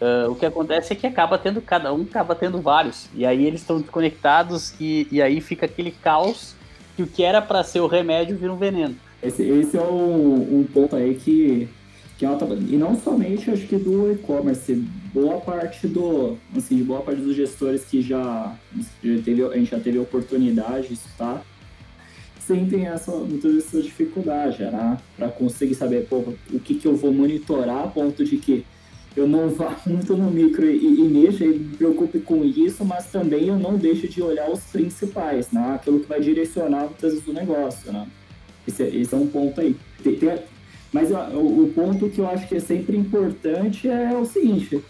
[0.00, 3.46] Uh, o que acontece é que acaba tendo, cada um acaba tendo vários, e aí
[3.46, 6.54] eles estão desconectados e, e aí fica aquele caos
[6.96, 8.96] que o que era para ser o remédio vira um veneno.
[9.22, 11.68] Esse, esse é um, um ponto aí que,
[12.18, 12.28] que é
[12.68, 14.74] e não somente acho que do e-commerce,
[15.12, 18.54] boa parte do, assim, boa parte dos gestores que já,
[19.02, 21.42] já teve, a gente já teve oportunidade de estar,
[22.46, 24.98] sentem essa, muitas essa dificuldade, né?
[25.16, 28.64] Para conseguir saber pô, o que, que eu vou monitorar a ponto de que
[29.16, 33.06] eu não vá muito no micro e, e mexa e me preocupe com isso, mas
[33.10, 35.74] também eu não deixo de olhar os principais, né?
[35.74, 38.06] Aquilo que vai direcionar muitas vezes o negócio, né?
[38.66, 39.76] Esse, é, esse é um ponto aí.
[40.02, 40.38] Tem, tem,
[40.92, 44.82] mas o, o ponto que eu acho que é sempre importante é o seguinte,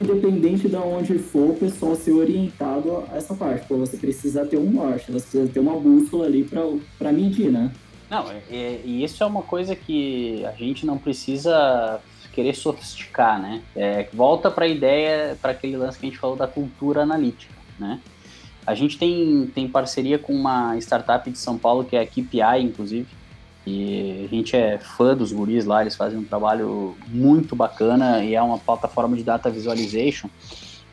[0.00, 3.66] independente de onde for, o pessoal ser orientado a essa parte.
[3.66, 6.44] Pô, você precisa ter um norte, você precisa ter uma bússola ali
[6.98, 7.72] para medir, né?
[8.10, 12.00] Não, é, é, e isso é uma coisa que a gente não precisa
[12.32, 13.62] querer sofisticar, né?
[13.74, 17.54] É, volta para a ideia, para aquele lance que a gente falou da cultura analítica,
[17.78, 18.00] né?
[18.66, 22.62] A gente tem, tem parceria com uma startup de São Paulo que é a KPI,
[22.62, 23.08] inclusive,
[23.66, 28.34] e a gente é fã dos guris lá, eles fazem um trabalho muito bacana e
[28.34, 30.28] é uma plataforma de data visualization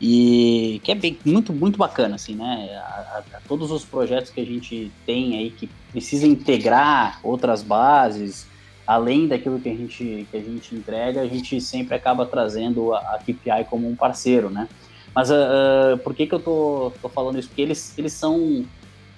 [0.00, 2.68] e que é bem, muito, muito bacana, assim, né?
[2.76, 7.62] A, a, a todos os projetos que a gente tem aí que precisa integrar outras
[7.62, 8.46] bases,
[8.86, 12.98] além daquilo que a gente, que a gente entrega, a gente sempre acaba trazendo a,
[12.98, 14.68] a KPI como um parceiro, né?
[15.14, 17.48] Mas uh, por que, que eu tô, tô falando isso?
[17.48, 18.64] Porque eles, eles são,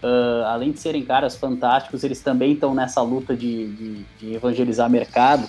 [0.03, 4.89] uh, além de serem caras fantásticos, eles também estão nessa luta de, de, de, evangelizar
[4.89, 5.49] mercado.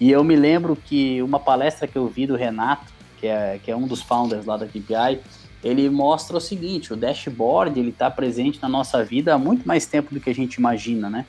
[0.00, 3.70] E eu me lembro que uma palestra que eu vi do Renato, que é, que
[3.70, 5.20] é um dos founders lá da KPI,
[5.62, 9.86] ele mostra o seguinte, o dashboard ele está presente na nossa vida há muito mais
[9.86, 11.26] tempo do que a gente imagina, né?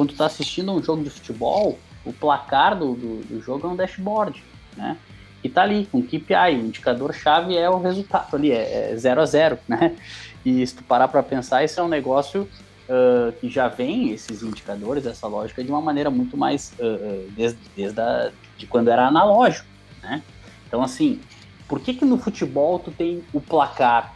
[0.00, 3.70] quando tu tá assistindo um jogo de futebol, o placar do, do, do jogo é
[3.70, 4.42] um dashboard,
[4.74, 4.96] né?
[5.44, 9.26] E tá ali, com KPI, o indicador-chave é o resultado ali, é 0 é a
[9.26, 9.96] 0 né?
[10.44, 12.48] E se tu parar para pensar, isso é um negócio
[12.88, 17.58] uh, que já vem, esses indicadores, essa lógica, de uma maneira muito mais, uh, desde,
[17.76, 19.66] desde a, de quando era analógico,
[20.02, 20.22] né?
[20.66, 21.20] Então, assim,
[21.68, 24.14] por que que no futebol tu tem o placar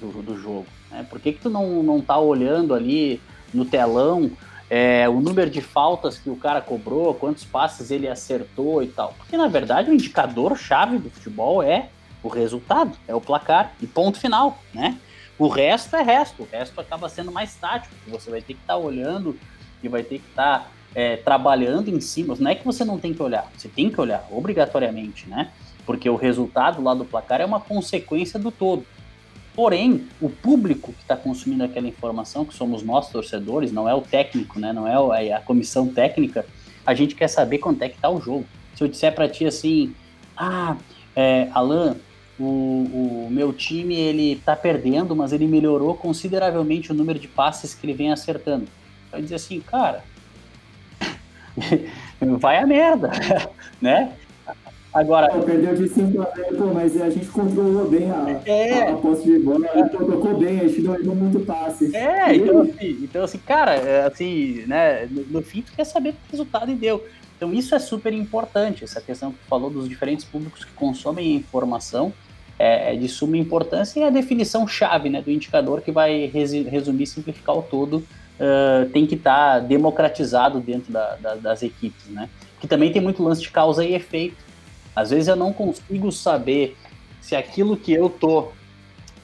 [0.00, 0.66] do, do jogo?
[0.90, 1.06] Né?
[1.08, 3.20] Por que que tu não, não tá olhando ali
[3.52, 4.30] no telão
[4.74, 9.12] é, o número de faltas que o cara cobrou, quantos passes ele acertou e tal.
[9.18, 11.90] Porque na verdade o indicador chave do futebol é
[12.22, 14.98] o resultado, é o placar e ponto final, né?
[15.42, 18.74] O resto é resto, o resto acaba sendo mais tático, você vai ter que estar
[18.74, 19.36] tá olhando
[19.82, 22.36] e vai ter que estar tá, é, trabalhando em cima.
[22.38, 25.50] Não é que você não tem que olhar, você tem que olhar, obrigatoriamente, né?
[25.84, 28.86] Porque o resultado lá do placar é uma consequência do todo.
[29.52, 34.00] Porém, o público que está consumindo aquela informação, que somos nós torcedores, não é o
[34.00, 34.72] técnico, né?
[34.72, 36.46] Não é, é a comissão técnica.
[36.86, 38.46] A gente quer saber quanto é que está o jogo.
[38.76, 39.92] Se eu disser para ti assim,
[40.36, 40.76] ah,
[41.16, 41.96] é, Alan,
[42.38, 47.74] o, o, meu time ele está perdendo, mas ele melhorou consideravelmente o número de passes
[47.74, 48.66] que ele vem acertando.
[49.10, 50.04] Vai dizer assim, cara,
[52.38, 53.10] vai a merda,
[53.80, 54.12] né?
[54.92, 55.28] Agora.
[55.40, 58.82] Perdeu de 5 a 0, pô, mas a gente controlou bem a, é.
[58.82, 59.84] a, a posse de bola, é.
[59.84, 61.96] tocou bem, a gente deu muito passe.
[61.96, 66.12] É, então assim, então assim, cara, é, assim, né, no, no fim tu quer saber
[66.12, 67.02] que resultado e deu.
[67.36, 71.34] Então isso é super importante, essa questão que tu falou dos diferentes públicos que consomem
[71.34, 72.12] informação,
[72.58, 77.06] é, é de suma importância e a definição chave, né, do indicador que vai resumir
[77.06, 82.28] simplificar o todo, uh, tem que estar tá democratizado dentro da, da, das equipes, né,
[82.60, 84.51] que também tem muito lance de causa e efeito,
[84.94, 86.76] às vezes eu não consigo saber
[87.20, 88.52] se aquilo que eu tô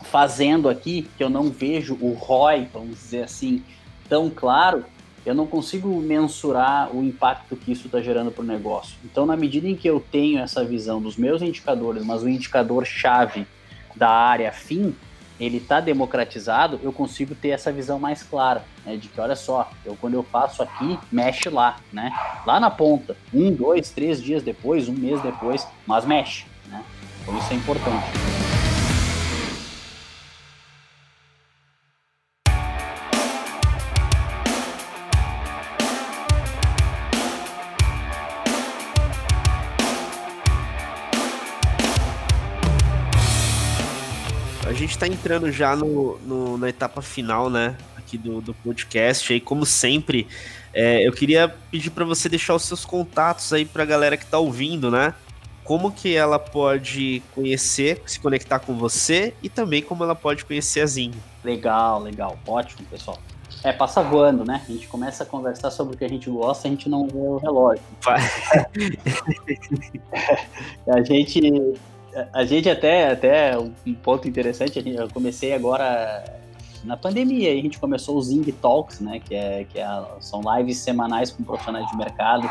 [0.02, 3.62] fazendo aqui, que eu não vejo o ROI, vamos dizer assim,
[4.08, 4.84] tão claro,
[5.26, 8.96] eu não consigo mensurar o impacto que isso está gerando para o negócio.
[9.04, 12.86] Então, na medida em que eu tenho essa visão dos meus indicadores, mas o indicador
[12.86, 13.46] chave
[13.94, 14.94] da área fim,
[15.39, 19.70] ele está democratizado, eu consigo ter essa visão mais clara, né, de que olha só,
[19.84, 22.12] eu quando eu faço aqui, mexe lá, né,
[22.47, 26.82] lá na ponta, um, dois, três dias depois, um mês depois, mas mexe, né,
[27.22, 28.47] então isso é importante.
[44.89, 47.76] Gente está entrando já no, no, na etapa final, né?
[47.97, 49.30] Aqui do, do podcast.
[49.30, 50.26] Aí, como sempre,
[50.72, 54.24] é, eu queria pedir para você deixar os seus contatos aí para a galera que
[54.24, 55.12] está ouvindo, né?
[55.62, 60.80] Como que ela pode conhecer, se conectar com você e também como ela pode conhecer
[60.80, 61.12] a Zing.
[61.45, 62.39] Legal, legal.
[62.47, 63.18] Ótimo, pessoal.
[63.62, 64.62] É, passa voando, né?
[64.66, 67.18] A gente começa a conversar sobre o que a gente gosta, a gente não vê
[67.18, 67.82] o relógio.
[70.89, 71.74] a gente
[72.32, 76.24] a gente até, até um ponto interessante, eu comecei agora
[76.84, 79.86] na pandemia, a gente começou o Zing Talks, né, que, é, que é,
[80.20, 82.48] são lives semanais com profissionais de mercado,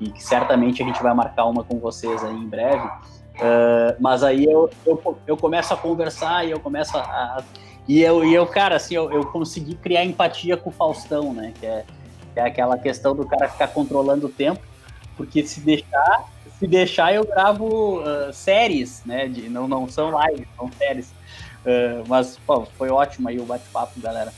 [0.00, 2.86] e que certamente a gente vai marcar uma com vocês aí em breve.
[3.34, 7.42] Uh, mas aí eu, eu, eu, começo a conversar e eu começo a.
[7.86, 11.52] e, eu, e eu, cara, assim, eu, eu consegui criar empatia com o Faustão, né?
[11.58, 11.84] Que é,
[12.32, 14.60] que é aquela questão do cara ficar controlando o tempo,
[15.16, 16.28] porque se deixar,
[16.64, 19.28] se deixar, eu gravo uh, séries, né?
[19.28, 21.12] De, não, não são lives, são séries.
[21.64, 24.32] Uh, mas, pô, foi ótimo aí o bate-papo, galera.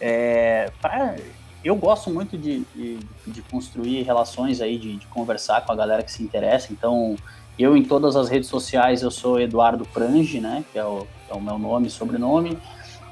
[0.00, 1.16] É, pra,
[1.62, 6.02] eu gosto muito de, de, de, construir relações aí, de, de, conversar com a galera
[6.02, 6.72] que se interessa.
[6.72, 7.16] Então,
[7.58, 10.64] eu em todas as redes sociais, eu sou Eduardo Prange, né?
[10.72, 12.56] Que é o, é o meu nome e sobrenome.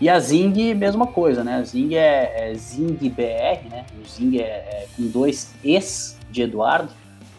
[0.00, 1.54] E a Zing, mesma coisa, né?
[1.56, 3.86] A Zing é, é Zing BR, né?
[4.02, 6.90] O Zing é, é, com dois Es de Eduardo,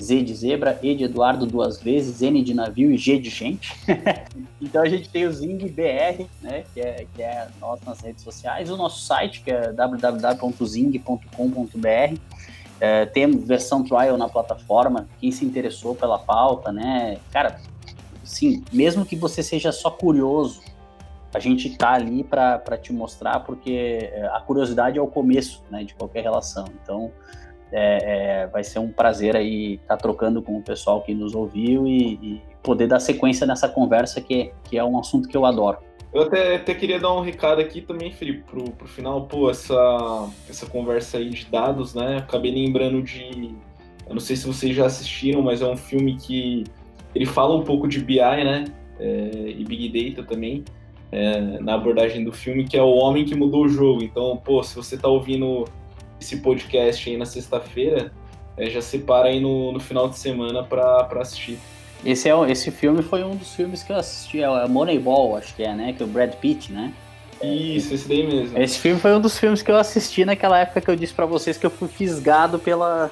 [0.02, 3.76] Z de zebra, E de Eduardo duas vezes, N de navio e G de gente.
[4.62, 6.64] então a gente tem o Zing BR, né?
[6.74, 8.70] Que é, que é nosso nas redes sociais.
[8.70, 11.12] O nosso site, que é www.zing.com.br
[12.82, 17.20] é, temos versão trial na plataforma, quem se interessou pela pauta, né?
[17.32, 17.62] Cara,
[18.24, 20.62] sim, mesmo que você seja só curioso,
[21.32, 25.84] a gente tá ali para te mostrar, porque é, a curiosidade é o começo né,
[25.84, 26.66] de qualquer relação.
[26.82, 27.12] Então,
[27.72, 31.36] é, é, vai ser um prazer aí estar tá trocando com o pessoal que nos
[31.36, 35.46] ouviu e, e, poder dar sequência nessa conversa, que, que é um assunto que eu
[35.46, 35.78] adoro.
[36.14, 40.30] Eu até, até queria dar um recado aqui também, Felipe, pro, pro final, pô, essa,
[40.50, 42.18] essa conversa aí de dados, né?
[42.18, 43.56] Acabei lembrando de.
[44.08, 46.66] Eu não sei se vocês já assistiram, mas é um filme que
[47.16, 48.66] ele fala um pouco de BI, né?
[49.00, 50.66] É, e Big Data também,
[51.12, 54.04] é, na abordagem do filme, que é o homem que mudou o jogo.
[54.04, 55.66] Então, pô, se você tá ouvindo
[56.20, 58.12] esse podcast aí na sexta-feira,
[58.58, 61.58] é, já separa aí no, no final de semana para assistir.
[62.06, 65.64] Esse, é, esse filme foi um dos filmes que eu assisti, é Moneyball, acho que
[65.64, 65.94] é, né?
[65.94, 66.94] Que é o Brad Pitt, né?
[67.44, 68.58] Isso, esse daí mesmo.
[68.58, 71.26] Esse filme foi um dos filmes que eu assisti naquela época que eu disse para
[71.26, 73.12] vocês que eu fui fisgado pela,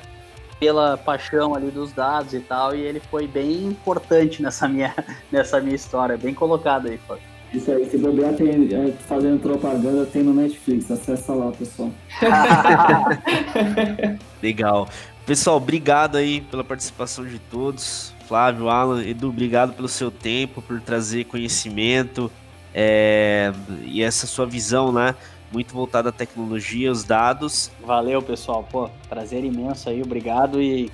[0.60, 4.94] pela paixão ali dos dados e tal, e ele foi bem importante nessa minha,
[5.32, 7.16] nessa minha história, bem colocado aí, pô.
[7.52, 11.90] Isso aí, se bobear tem, é, fazendo propaganda, tem no Netflix, acessa lá, pessoal.
[14.42, 14.88] Legal.
[15.26, 18.14] Pessoal, obrigado aí pela participação de todos.
[18.30, 22.32] Flávio, Alan, Edu, obrigado pelo seu tempo, por trazer conhecimento
[22.72, 23.52] é,
[23.84, 25.16] e essa sua visão, né?
[25.52, 27.72] Muito voltada à tecnologia, os dados.
[27.84, 28.64] Valeu, pessoal.
[28.72, 30.92] Pô, prazer imenso aí, obrigado e,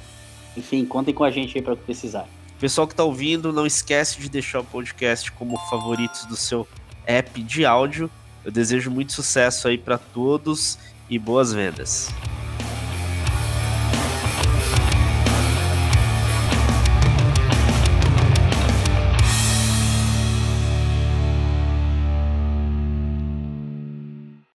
[0.56, 2.26] enfim, contem com a gente aí para o que precisar.
[2.58, 6.66] Pessoal que está ouvindo, não esquece de deixar o podcast como favoritos do seu
[7.06, 8.10] app de áudio.
[8.46, 10.80] Eu desejo muito sucesso aí para todos
[11.10, 12.08] e boas vendas.